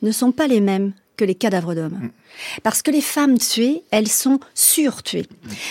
[0.02, 1.98] ne sont pas les mêmes que les cadavres d'hommes.
[2.00, 2.11] Mm.
[2.62, 5.26] Parce que les femmes tuées, elles sont surtuées.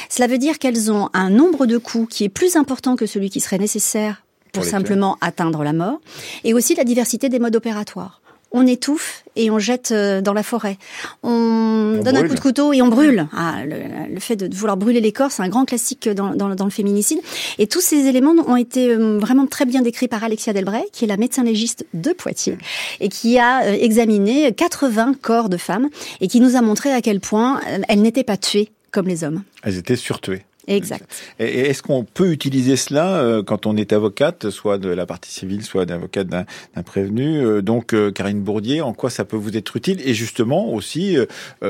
[0.09, 3.29] Cela veut dire qu'elles ont un nombre de coups qui est plus important que celui
[3.29, 5.99] qui serait nécessaire pour, simplement atteindre la mort,
[6.45, 10.43] et aussi la diversité des modes opératoires on étouffe et on jette euh, dans la
[10.43, 10.77] forêt.
[11.23, 13.27] On, donne un coup de couteau et on brûle.
[13.35, 17.19] Ah, le, fait de vouloir brûler les corps, c'est un grand classique dans, le féminicide.
[17.57, 21.05] Et tous ces éléments ont été euh, vraiment très bien décrits par Alexia Delbray, qui
[21.05, 22.57] est la médecin légiste de Poitiers,
[22.99, 25.89] et qui a euh, examiné 80 corps de femmes
[26.21, 29.43] et qui nous a montré à quel point elles n'étaient pas tuées comme les hommes.
[29.63, 30.45] Elles étaient surtuées.
[30.67, 31.05] Exact.
[31.39, 35.31] Et est-ce qu'on peut utiliser cela euh, quand on est avocate, soit de la partie
[35.31, 36.45] civile, soit d'avocate d'un
[36.83, 37.45] prévenu?
[37.45, 40.01] Euh, Donc, euh, Karine Bourdier, en quoi ça peut vous être utile?
[40.05, 41.17] Et justement aussi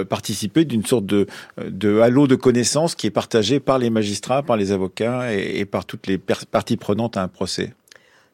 [0.10, 1.28] participer d'une sorte de,
[1.58, 5.66] de halo de connaissances qui est partagé par les magistrats, par les avocats et, et
[5.66, 7.74] par toutes les parties prenantes à un procès?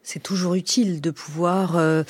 [0.02, 2.02] C'est toujours utile de pouvoir euh,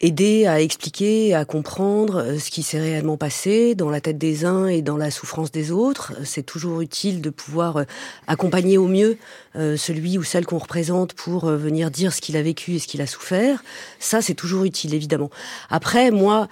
[0.00, 4.44] aider à expliquer, à comprendre euh, ce qui s'est réellement passé dans la tête des
[4.44, 6.14] uns et dans la souffrance des autres.
[6.24, 7.84] C'est toujours utile de pouvoir euh,
[8.26, 9.18] accompagner au mieux
[9.56, 12.86] euh, celui ou celle qu'on représente pour venir dire ce qu'il a vécu et ce
[12.86, 13.62] qu'il a souffert.
[13.98, 15.30] Ça, c'est toujours utile, évidemment.
[15.68, 16.48] Après, moi,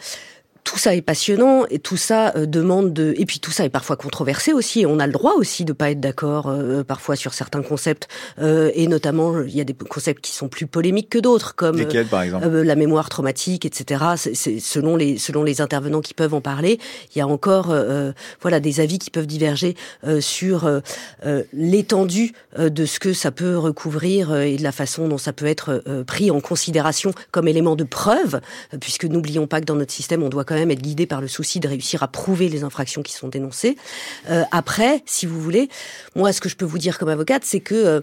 [0.68, 3.70] tout ça est passionnant et tout ça euh, demande de et puis tout ça est
[3.70, 4.84] parfois controversé aussi.
[4.84, 8.06] on a le droit aussi de pas être d'accord euh, parfois sur certains concepts
[8.38, 11.82] euh, et notamment il y a des concepts qui sont plus polémiques que d'autres comme
[12.10, 14.04] par exemple la mémoire traumatique, etc.
[14.16, 16.78] C'est selon les selon les intervenants qui peuvent en parler.
[17.14, 17.74] Il y a encore
[18.42, 19.74] voilà des avis qui peuvent diverger
[20.20, 20.70] sur
[21.52, 25.82] l'étendue de ce que ça peut recouvrir et de la façon dont ça peut être
[26.06, 28.40] pris en considération comme élément de preuve,
[28.80, 31.28] puisque n'oublions pas que dans notre système on doit quand même être guidé par le
[31.28, 33.76] souci de réussir à prouver les infractions qui sont dénoncées.
[34.30, 35.68] Euh, après, si vous voulez,
[36.14, 38.00] moi, ce que je peux vous dire comme avocate, c'est que euh,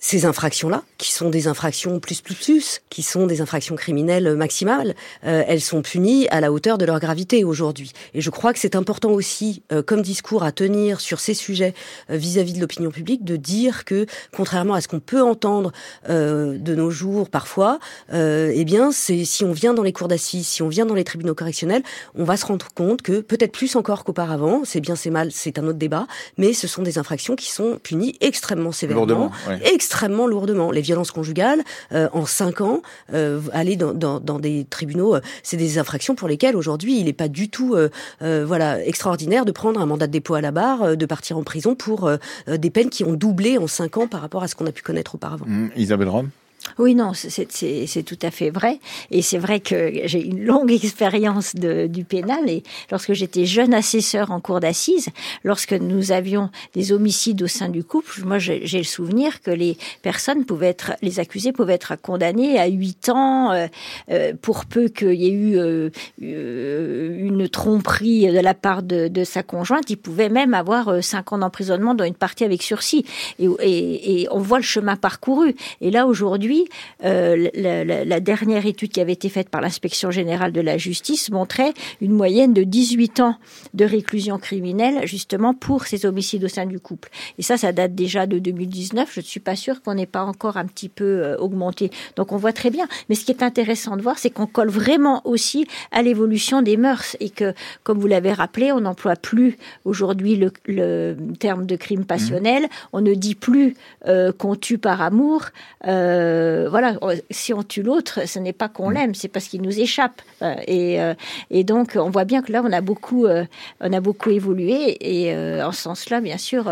[0.00, 4.94] ces infractions-là, qui sont des infractions plus plus plus, qui sont des infractions criminelles maximales,
[5.24, 7.92] euh, elles sont punies à la hauteur de leur gravité aujourd'hui.
[8.14, 11.74] Et je crois que c'est important aussi, euh, comme discours à tenir sur ces sujets
[12.10, 15.72] euh, vis-à-vis de l'opinion publique, de dire que, contrairement à ce qu'on peut entendre
[16.08, 17.78] de nos jours parfois,
[18.12, 21.04] eh bien, c'est si on vient dans les cours d'assises, si on vient dans les
[21.04, 21.82] tribunaux correctionnels,
[22.14, 25.58] on va se rendre compte que peut-être plus encore qu'auparavant, c'est bien, c'est mal, c'est
[25.58, 26.06] un autre débat,
[26.36, 29.30] mais ce sont des infractions qui sont punies extrêmement sévèrement,
[29.64, 29.87] extrêmement
[30.26, 30.70] lourdement.
[30.70, 35.20] Les violences conjugales, euh, en cinq ans, euh, aller dans, dans, dans, des tribunaux, euh,
[35.42, 37.76] c'est des infractions pour lesquelles aujourd'hui il n'est pas du tout
[38.20, 41.74] voilà extraordinaire de prendre un mandat de dépôt à la barre, de partir en prison
[41.74, 42.10] pour
[42.46, 44.82] des peines qui ont doublé en cinq ans par rapport à ce qu'on a pu
[44.82, 45.46] connaître auparavant.
[45.46, 46.30] Mmh, Isabelle Rome?
[46.78, 48.78] Oui, non, c'est tout à fait vrai.
[49.10, 52.48] Et c'est vrai que j'ai une longue expérience du pénal.
[52.48, 55.08] Et lorsque j'étais jeune assesseur en cour d'assises,
[55.42, 59.76] lorsque nous avions des homicides au sein du couple, moi j'ai le souvenir que les
[60.02, 63.66] personnes pouvaient être, les accusés pouvaient être condamnés à 8 ans euh,
[64.10, 69.42] euh, pour peu qu'il y ait eu euh, une tromperie de la part de, sa
[69.42, 69.90] conjointe.
[69.90, 73.04] Ils pouvaient même avoir 5 ans d'emprisonnement dans une partie avec sursis.
[73.40, 75.56] Et, et on voit le chemin parcouru.
[75.80, 76.67] Et là aujourd'hui,
[77.04, 81.72] euh, la, dernière étude qui avait été faite par l'inspection générale de la justice montrait
[82.00, 83.36] une moyenne de 18 ans
[83.74, 87.10] de réclusion criminelle justement pour ces homicides au sein du couple.
[87.38, 89.10] Et ça, ça date déjà de 2019.
[89.12, 91.90] Je ne suis pas sûre qu'on n'ait pas encore un petit peu euh, augmenté.
[92.16, 92.86] Donc on voit très bien.
[93.08, 96.76] Mais ce qui est intéressant de voir, c'est qu'on colle vraiment aussi à l'évolution des
[96.76, 102.04] mœurs et que, comme vous l'avez rappelé, on n'emploie plus aujourd'hui le, terme de crime
[102.04, 102.64] passionnel.
[102.64, 102.88] Mmh.
[102.92, 103.74] On ne dit plus
[104.06, 105.46] euh, qu'on tue par amour.
[105.86, 106.98] Euh, voilà,
[107.30, 108.94] si on tue l'autre, ce n'est pas qu'on mm.
[108.94, 110.22] l'aime, c'est parce qu'il nous échappe.
[110.42, 111.14] Euh, et, euh,
[111.50, 114.96] et, donc, on voit bien que là, on a beaucoup, on a beaucoup évolué.
[115.00, 116.70] Et en ce sens-là, bien sûr,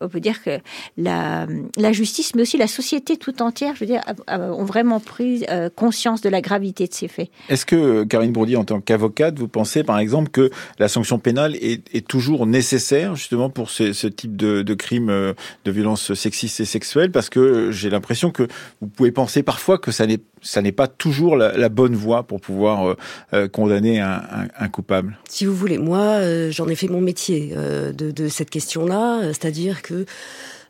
[0.00, 0.58] on peut dire que
[0.96, 5.44] la, la, justice, mais aussi la société tout entière, je veux dire, ont vraiment pris
[5.74, 7.30] conscience de la gravité de ces faits.
[7.48, 11.56] Est-ce que, Karine Bourdier, en tant qu'avocate, vous pensez, par exemple, que la sanction pénale
[11.56, 15.06] est, est toujours nécessaire, justement, pour ce, ce type de, de crimes
[15.64, 18.48] de violence sexistes et sexuelles Parce que j'ai l'impression que
[18.80, 22.40] vous pouvez penser parfois que ça n'est ça n'est pas toujours la, bonne voie pour
[22.40, 22.96] pouvoir euh,
[23.34, 24.22] euh, condamner un,
[24.56, 25.18] un, coupable.
[25.28, 29.82] Si vous voulez, moi, euh, j'en ai fait mon métier de, de cette question-là, c'est-à-dire
[29.82, 30.06] que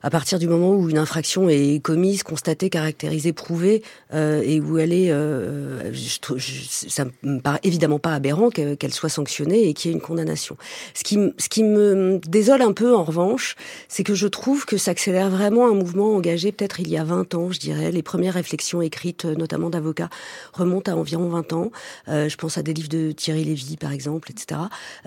[0.06, 3.82] à partir du moment où une infraction est commise, constatée, caractérisée, prouvée,
[4.14, 8.94] euh, et où elle est, euh, je, je, ça me paraît évidemment pas aberrant qu'elle
[8.94, 10.56] soit sanctionnée et qu'il y ait une condamnation.
[10.94, 13.56] Ce qui, ce qui me désole un peu, en revanche,
[13.88, 17.02] c'est que je trouve que ça accélère vraiment un mouvement engagé peut-être il y a
[17.02, 17.90] 20 ans, je dirais.
[17.90, 20.10] Les premières réflexions écrites, notamment d'avocats,
[20.52, 21.72] remontent à environ 20 ans.
[22.06, 24.60] Euh, je pense à des livres de Thierry Lévy, par exemple, etc.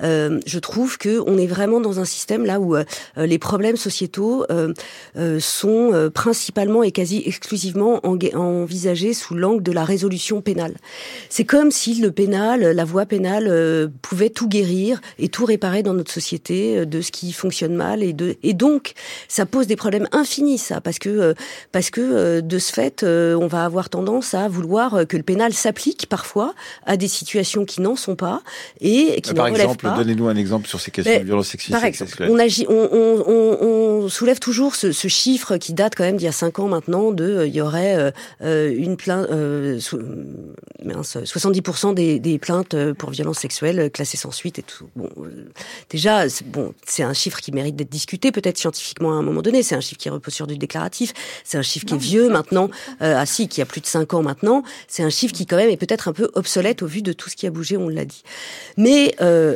[0.04, 2.84] Euh, je trouve que on est vraiment dans un système là où euh,
[3.16, 4.74] les problèmes sociétaux euh,
[5.39, 10.75] sont principalement et quasi exclusivement envisagées sous l'angle de la résolution pénale.
[11.30, 15.93] C'est comme si le pénal, la voie pénale, pouvait tout guérir et tout réparer dans
[15.93, 18.93] notre société de ce qui fonctionne mal et de et donc
[19.28, 21.34] ça pose des problèmes infinis ça parce que
[21.71, 26.08] parce que de ce fait on va avoir tendance à vouloir que le pénal s'applique
[26.08, 26.54] parfois
[26.86, 28.41] à des situations qui n'en sont pas
[28.82, 29.95] et qui Par ne exemple, pas.
[29.97, 31.71] donnez-nous un exemple sur ces questions de violence sexistes.
[31.71, 36.04] Par exemple, on, agit, on, on, on, soulève toujours ce, ce, chiffre qui date quand
[36.04, 38.12] même d'il y a cinq ans maintenant de euh, il y aurait euh,
[38.42, 39.80] euh une plainte euh,
[40.84, 44.89] 70% des, des, plaintes pour violence sexuelle classées sans suite et tout.
[44.96, 45.10] Bon,
[45.89, 49.42] déjà, c'est bon, c'est un chiffre qui mérite d'être discuté peut-être scientifiquement à un moment
[49.42, 49.62] donné.
[49.62, 51.13] C'est un chiffre qui repose sur du déclaratif.
[51.44, 52.70] C'est un chiffre qui est vieux maintenant.
[53.02, 54.63] ah si, qui a plus de cinq ans maintenant.
[54.88, 57.30] C'est un chiffre qui quand même est peut-être un peu obsolète au vu de tout
[57.30, 57.76] ce qui a bougé.
[57.76, 58.24] On l'a dit.
[58.78, 59.56] Mais euh,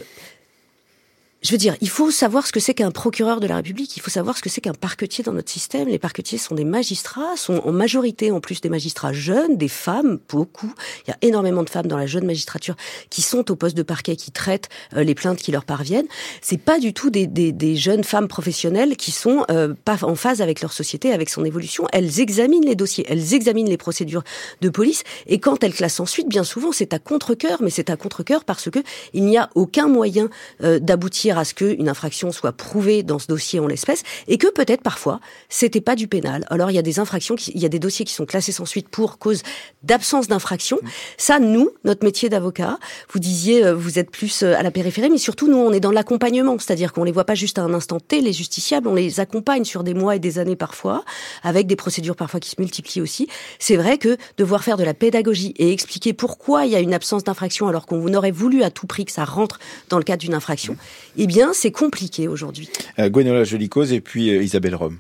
[1.43, 4.01] je veux dire, il faut savoir ce que c'est qu'un procureur de la République, il
[4.01, 5.89] faut savoir ce que c'est qu'un parquetier dans notre système.
[5.89, 10.19] Les parquetiers sont des magistrats, sont en majorité en plus des magistrats jeunes, des femmes,
[10.29, 10.73] beaucoup.
[11.05, 12.75] Il y a énormément de femmes dans la jeune magistrature
[13.09, 16.07] qui sont au poste de parquet, qui traitent euh, les plaintes qui leur parviennent.
[16.41, 20.15] C'est pas du tout des, des, des, jeunes femmes professionnelles qui sont euh, pas en
[20.15, 21.87] phase avec leur société, avec son évolution.
[21.91, 24.23] Elles examinent les dossiers, elles examinent les procédures
[24.61, 27.97] de police, et quand elles classent ensuite, bien souvent, c'est à contre-cœur, mais c'est à
[27.97, 28.79] contre-cœur parce que
[29.13, 30.29] il n'y a aucun moyen
[30.63, 34.47] euh, d'aboutir à ce qu'une infraction soit prouvée dans ce dossier en l'espèce, et que
[34.47, 35.19] peut-être parfois
[35.49, 36.45] c'était pas du pénal.
[36.49, 38.65] Alors il y a des infractions, il y a des dossiers qui sont classés sans
[38.65, 39.43] suite pour cause
[39.83, 40.79] d'absence d'infraction.
[41.17, 42.77] Ça, nous, notre métier d'avocat,
[43.11, 45.79] vous disiez, euh, vous êtes plus euh, à la périphérie, mais surtout nous, on est
[45.79, 48.95] dans l'accompagnement, c'est-à-dire qu'on les voit pas juste à un instant T, les justiciables, on
[48.95, 51.03] les accompagne sur des mois et des années parfois,
[51.43, 53.27] avec des procédures parfois qui se multiplient aussi.
[53.59, 56.93] C'est vrai que devoir faire de la pédagogie et expliquer pourquoi il y a une
[56.93, 60.21] absence d'infraction alors qu'on aurait voulu à tout prix que ça rentre dans le cadre
[60.21, 60.77] d'une infraction,
[61.23, 62.69] eh bien, c'est compliqué aujourd'hui.
[62.99, 64.97] Euh, Gwenola Jolicose et puis euh, Isabelle Rome.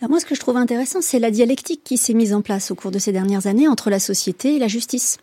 [0.00, 2.72] Alors moi, ce que je trouve intéressant, c'est la dialectique qui s'est mise en place
[2.72, 5.18] au cours de ces dernières années entre la société et la justice.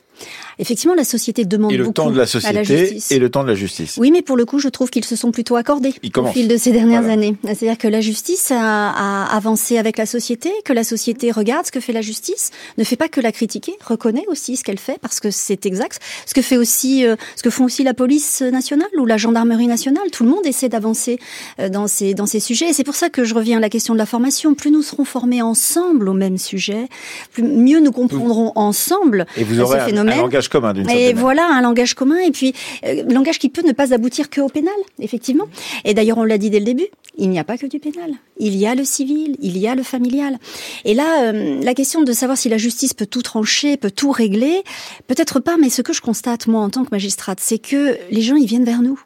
[0.60, 3.12] Effectivement, la société demande et le beaucoup temps de la société à la justice.
[3.12, 3.98] et le temps de la justice.
[3.98, 6.58] Oui, mais pour le coup, je trouve qu'ils se sont plutôt accordés au fil de
[6.58, 7.14] ces dernières voilà.
[7.14, 7.36] années.
[7.44, 11.72] C'est-à-dire que la justice a, a, avancé avec la société, que la société regarde ce
[11.72, 15.00] que fait la justice, ne fait pas que la critiquer, reconnaît aussi ce qu'elle fait
[15.02, 16.00] parce que c'est exact.
[16.26, 19.68] Ce que fait aussi, euh, ce que font aussi la police nationale ou la gendarmerie
[19.68, 20.04] nationale.
[20.12, 21.20] Tout le monde essaie d'avancer
[21.60, 22.70] euh, dans ces dans ces sujets.
[22.70, 24.54] Et c'est pour ça que je reviens à la question de la formation.
[24.54, 26.88] Plus nous serons formés ensemble au même sujet,
[27.32, 30.03] plus mieux nous comprendrons ensemble et vous aurez ces phénomènes.
[30.10, 32.54] Un, un langage commun d'une Et voilà un langage commun et puis
[32.86, 35.46] euh, langage qui peut ne pas aboutir que au pénal, effectivement.
[35.86, 36.88] Et d'ailleurs, on l'a dit dès le début,
[37.18, 38.12] il n'y a pas que du pénal.
[38.38, 40.38] Il y a le civil, il y a le familial.
[40.86, 44.12] Et là, euh, la question de savoir si la justice peut tout trancher, peut tout
[44.12, 44.64] régler,
[45.08, 48.22] peut-être pas, mais ce que je constate moi en tant que magistrate, c'est que les
[48.22, 49.00] gens ils viennent vers nous.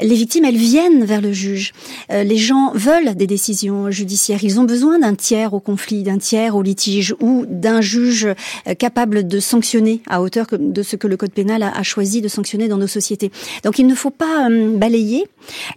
[0.00, 1.72] Les victimes, elles viennent vers le juge.
[2.10, 4.42] Euh, les gens veulent des décisions judiciaires.
[4.42, 8.28] Ils ont besoin d'un tiers au conflit, d'un tiers au litige ou d'un juge
[8.66, 12.28] euh, capable de sanctionner à hauteur de ce que le code pénal a, choisi de
[12.28, 13.30] sanctionner dans nos sociétés.
[13.64, 15.24] Donc il ne faut pas euh, balayer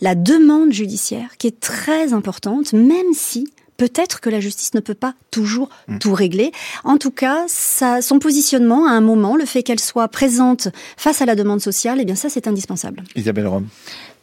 [0.02, 3.48] la demande judiciaire qui est très importante, même si
[3.84, 5.98] peut-être que la justice ne peut pas toujours mmh.
[5.98, 6.54] tout régler.
[6.86, 11.22] En tout cas, ça, son positionnement à un moment, le fait qu'elle soit présente face
[11.22, 13.04] à la demande sociale, eh bien ça c'est indispensable.
[13.18, 13.68] Isabelle Rome.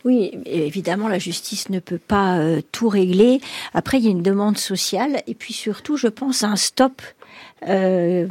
[0.06, 3.42] Oui, évidemment, la justice ne peut pas euh, tout régler.
[3.74, 7.02] Après, il y a une demande sociale et puis surtout, je pense, un stop
[7.68, 8.26] euh,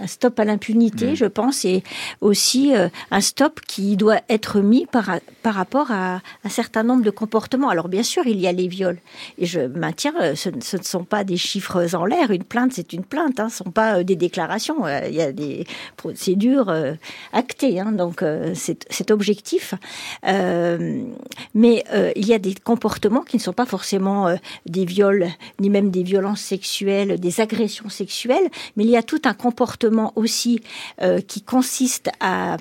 [0.00, 1.16] un stop à l'impunité, mmh.
[1.16, 1.82] je pense, et
[2.20, 5.10] aussi euh, un stop qui doit être mis par,
[5.42, 7.68] par rapport à un certain nombre de comportements.
[7.68, 8.98] Alors bien sûr, il y a les viols,
[9.38, 12.30] et je maintiens, euh, ce, ce ne sont pas des chiffres en l'air.
[12.30, 14.86] Une plainte, c'est une plainte, hein, ce ne sont pas des déclarations.
[15.06, 15.66] Il y a des
[15.96, 16.94] procédures euh,
[17.32, 19.74] actées, hein, donc c'est objectif.
[20.22, 21.84] mais
[22.16, 24.34] il y a des comportements qui ne sont pas forcément
[24.66, 25.28] des viols,
[25.60, 30.12] ni même des violences sexuelles, des agressions sexuelles, mais il y a tout un comportement
[30.16, 30.60] aussi
[31.02, 32.56] euh, qui consiste à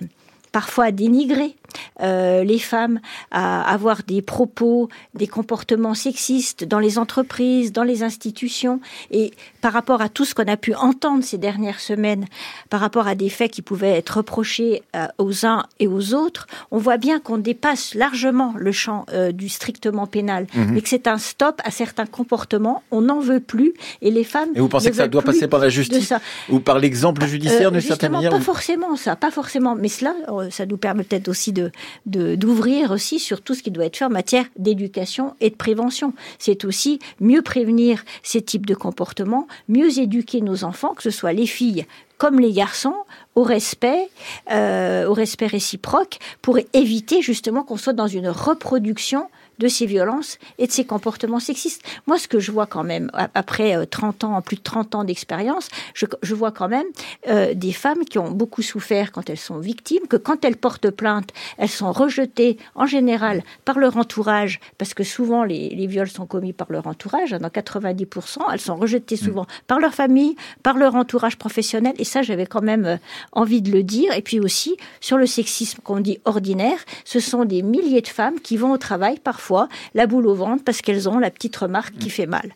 [0.51, 1.55] parfois à dénigrer
[2.01, 2.99] euh, les femmes,
[3.31, 8.79] à avoir des propos, des comportements sexistes dans les entreprises, dans les institutions.
[9.11, 9.31] Et
[9.61, 12.25] par rapport à tout ce qu'on a pu entendre ces dernières semaines,
[12.69, 16.47] par rapport à des faits qui pouvaient être reprochés euh, aux uns et aux autres,
[16.71, 20.77] on voit bien qu'on dépasse largement le champ euh, du strictement pénal mmh.
[20.77, 22.81] et que c'est un stop à certains comportements.
[22.91, 24.49] On n'en veut plus et les femmes.
[24.55, 26.13] Et vous pensez que ça doit passer par la justice
[26.49, 29.75] ou par l'exemple judiciaire Euh, d'une certaine manière Pas ou- forcément ça, pas forcément.
[29.75, 31.71] Mais cela, euh, ça nous permet peut-être aussi de
[32.05, 36.13] d'ouvrir aussi sur tout ce qui doit être fait en matière d'éducation et de prévention.
[36.37, 41.33] C'est aussi mieux prévenir ces types de comportements, mieux éduquer nos enfants, que ce soit
[41.33, 41.85] les filles
[42.19, 42.95] comme les garçons,
[43.39, 44.09] au respect,
[44.51, 50.39] euh, au respect réciproque, pour éviter justement qu'on soit dans une reproduction de ces violences
[50.57, 51.83] et de ces comportements sexistes.
[52.07, 55.67] Moi, ce que je vois quand même, après 30 ans, plus de 30 ans d'expérience,
[55.93, 56.87] je, je, vois quand même
[57.27, 60.89] euh, des femmes qui ont beaucoup souffert quand elles sont victimes, que quand elles portent
[60.89, 66.09] plainte, elles sont rejetées en général par leur entourage, parce que souvent les, les viols
[66.09, 69.25] sont commis par leur entourage, hein, dans 90%, elles sont rejetées mm.
[69.25, 72.97] souvent par leur famille, par leur entourage professionnel, et ça j'avais quand même euh,
[73.31, 74.13] envie de le dire.
[74.13, 78.39] Et puis aussi, sur le sexisme qu'on dit ordinaire, ce sont des milliers de femmes
[78.41, 81.93] qui vont au travail parfois, la boule au ventre, parce qu'elles ont la petite remarque
[81.97, 82.11] qui mm.
[82.11, 82.53] fait mal.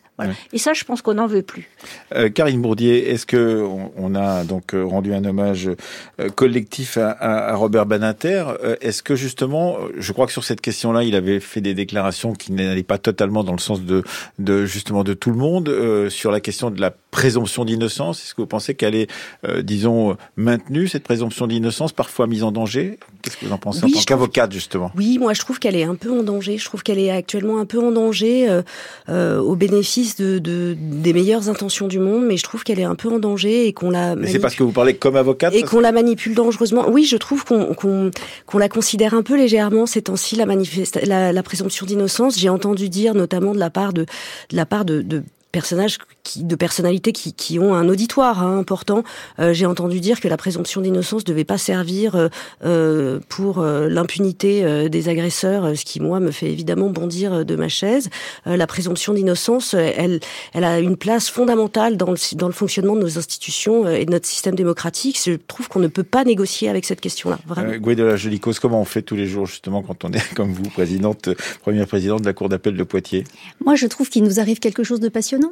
[0.52, 1.68] Et ça, je pense qu'on n'en veut plus.
[2.14, 3.66] Euh, Karine Bourdier, est-ce que
[3.96, 5.68] on, a donc euh, rendu un hommage
[6.20, 10.60] euh, collectif à, à, Robert Banater euh, Est-ce que justement, je crois que sur cette
[10.60, 14.04] question-là, il avait fait des déclarations qui n'allaient pas totalement dans le sens de,
[14.38, 18.22] de justement de tout le monde sur la question de la présomption d'innocence.
[18.22, 19.10] Est-ce que vous pensez qu'elle est,
[19.62, 20.16] disons,
[20.54, 24.00] maintenue cette présomption d'innocence, parfois mise en danger Qu'est-ce que vous en pensez en tant
[24.06, 24.90] qu'avocate justement?
[24.96, 26.58] Oui, moi je trouve qu'elle est un peu en danger.
[26.58, 28.62] Je trouve qu'elle est actuellement un peu en danger
[29.08, 33.08] au bénéfice de, des meilleures intentions du monde, mais je trouve qu'elle est un peu
[33.08, 34.14] en danger et qu'on la.
[34.14, 36.88] Mais c'est parce que vous parlez comme avocate Et qu'on la manipule dangereusement.
[36.88, 40.46] Oui, je trouve qu'on qu'on la considère un peu légèrement ces temps-ci la,
[41.04, 42.38] la, la présomption d'innocence.
[42.38, 45.22] J'ai entendu dire notamment de la part de, de la part de, de
[45.54, 49.04] personnages qui, de personnalités qui, qui ont un auditoire hein, important.
[49.38, 52.28] Euh, J'ai entendu dire que la présomption d'innocence devait pas servir euh,
[52.64, 57.56] euh pour euh, l'impunité euh, des agresseurs, ce qui moi me fait évidemment bondir de
[57.56, 58.10] ma chaise.
[58.46, 60.18] la présomption d'innocence, elle,
[60.52, 64.10] elle a une place fondamentale dans le, dans le fonctionnement de nos institutions et de
[64.10, 65.20] notre système démocratique.
[65.24, 67.38] Je trouve qu'on ne peut pas négocier avec cette question-là.
[67.46, 67.72] Vraiment.
[67.72, 70.52] Euh, de la Jolicose, comment on fait tous les jours justement quand on est comme
[70.52, 71.28] vous, présidente,
[71.62, 73.24] première présidente de la Cour d'appel de Poitiers?
[73.64, 75.43] Moi, je trouve qu'il nous arrive quelque chose de passionnant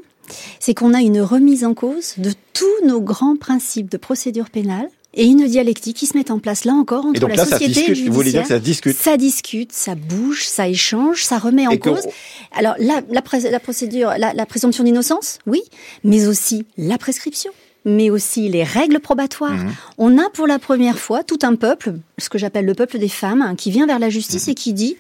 [0.61, 4.89] c'est qu'on a une remise en cause de tous nos grands principes de procédure pénale
[5.15, 8.07] et une dialectique qui se met en place là encore entre la société et le
[8.07, 11.77] Vous voulez dire que ça discute Ça discute, ça bouge, ça échange, ça remet en
[11.77, 12.07] cause.
[12.53, 15.61] Alors la, la, la procédure, la, la présomption d'innocence, oui,
[16.05, 17.53] mais aussi la prescription
[17.85, 19.51] mais aussi les règles probatoires.
[19.51, 19.73] Mmh.
[19.99, 23.09] On a pour la première fois tout un peuple, ce que j'appelle le peuple des
[23.09, 24.51] femmes, qui vient vers la justice mmh.
[24.51, 24.97] et qui dit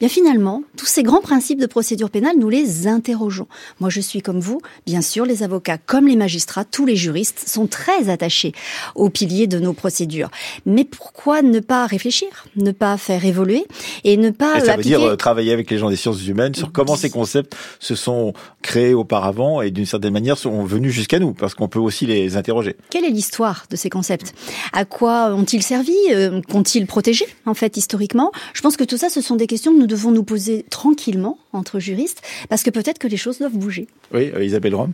[0.00, 3.46] bien finalement, tous ces grands principes de procédure pénale, nous les interrogeons.
[3.80, 7.46] Moi, je suis comme vous, bien sûr, les avocats comme les magistrats, tous les juristes
[7.46, 8.52] sont très attachés
[8.94, 10.30] aux piliers de nos procédures.
[10.64, 13.66] Mais pourquoi ne pas réfléchir, ne pas faire évoluer
[14.04, 16.72] et ne pas Ça veut dire euh, travailler avec les gens des sciences humaines sur
[16.72, 18.32] comment ces concepts se sont
[18.62, 22.36] créés auparavant et d'une certaine manière sont venus jusqu'à nous, parce qu'on peut aussi les
[22.36, 22.76] interroger.
[22.88, 24.34] Quelle est l'histoire de ces concepts?
[24.72, 25.92] À quoi ont-ils servi?
[26.10, 28.32] Euh, Qu'ont-ils protégé, en fait, historiquement?
[28.54, 31.38] Je pense que tout ça, ce sont des questions que nous devons nous poser tranquillement
[31.52, 33.88] entre juristes, parce que peut-être que les choses doivent bouger.
[34.14, 34.92] Oui, euh, Isabelle Rome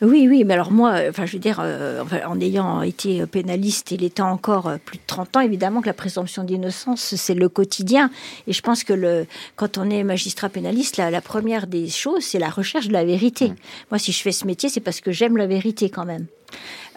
[0.00, 3.92] oui, oui, mais alors moi, euh, enfin, je veux dire, euh, en ayant été pénaliste
[3.92, 8.10] et l'étant encore plus de 30 ans, évidemment que la présomption d'innocence, c'est le quotidien.
[8.46, 12.22] Et je pense que le, quand on est magistrat pénaliste, la, la première des choses,
[12.22, 13.52] c'est la recherche de la vérité.
[13.90, 16.28] Moi, si je fais ce métier, c'est parce que j'aime la vérité quand même.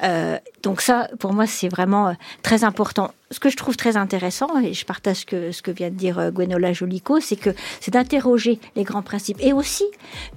[0.04, 3.12] Euh, donc ça, pour moi, c'est vraiment euh, très important.
[3.32, 5.95] Ce que je trouve très intéressant, et je partage ce que, ce que vient de
[5.95, 7.50] dire euh, Gwenola Jolico, c'est que
[7.82, 9.86] c'est d'interroger les grands principes et aussi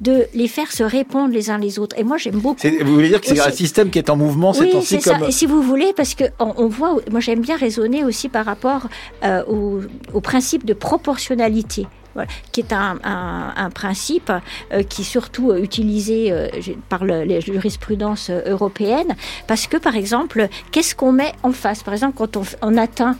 [0.00, 1.96] de les faire se répondre les uns les autres.
[1.98, 2.60] Et moi, j'aime beaucoup.
[2.62, 5.18] Vous voulez dire que c'est un système qui est en mouvement Oui, c'est ça.
[5.26, 8.88] Et si vous voulez, parce que on, voit, moi, j'aime bien raisonner aussi par rapport
[9.48, 9.80] au,
[10.12, 11.86] au principe de proportionnalité
[12.52, 14.32] qui est un, principe
[14.72, 16.48] euh, qui est surtout euh, utilisé euh,
[16.88, 19.14] par les jurisprudences européennes,
[19.46, 21.82] parce que par exemple, qu'est-ce qu'on met en face?
[21.82, 23.16] Par exemple, quand on, atteint,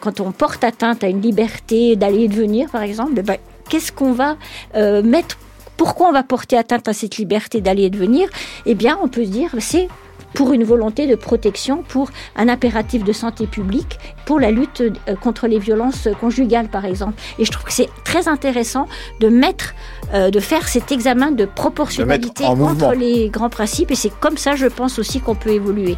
[0.00, 3.92] quand on porte atteinte à une liberté d'aller et de venir, par exemple, ben, qu'est-ce
[3.92, 4.36] qu'on va
[4.74, 5.38] mettre?
[5.76, 8.28] Pourquoi on va porter atteinte à cette liberté d'aller et de venir?
[8.66, 9.88] Eh bien, on peut dire, c'est
[10.34, 15.14] pour une volonté de protection, pour un impératif de santé publique, pour la lutte euh,
[15.14, 17.14] contre les violences conjugales, par exemple.
[17.38, 18.86] Et je trouve que c'est très intéressant
[19.20, 19.74] de mettre,
[20.12, 23.90] euh, de faire cet examen de proportionnalité entre les grands principes.
[23.90, 25.96] Et c'est comme ça, je pense aussi qu'on peut évoluer.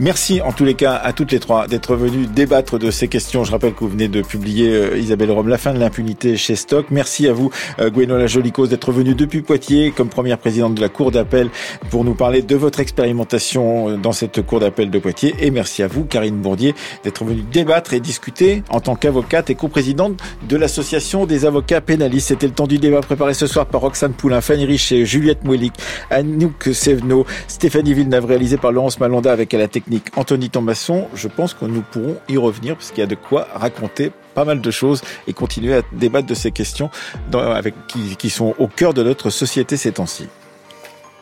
[0.00, 3.44] Merci en tous les cas à toutes les trois d'être venues débattre de ces questions.
[3.44, 6.56] Je rappelle que vous venez de publier, euh, Isabelle Rome, La fin de l'impunité chez
[6.56, 6.86] Stock.
[6.90, 10.88] Merci à vous, euh, Gwenola Jolicos, d'être venue depuis Poitiers comme première présidente de la
[10.88, 11.50] Cour d'appel
[11.90, 15.34] pour nous parler de votre expérimentation dans cette cour d'appel de Poitiers.
[15.40, 19.54] Et merci à vous, Karine Bourdier, d'être venue débattre et discuter en tant qu'avocate et
[19.54, 22.28] coprésidente de l'association des avocats pénalistes.
[22.28, 25.74] C'était le temps du débat préparé ce soir par Roxane Poulain, Fanny Richet, Juliette Mouelik,
[26.10, 31.06] Anouk Sevno, Stéphanie Villeneuve, réalisé par Laurence Malonda avec à la technique Anthony Thomasson.
[31.14, 34.44] Je pense que nous pourrons y revenir parce qu'il y a de quoi raconter pas
[34.44, 36.90] mal de choses et continuer à débattre de ces questions
[37.32, 37.74] avec,
[38.18, 40.28] qui sont au cœur de notre société ces temps-ci.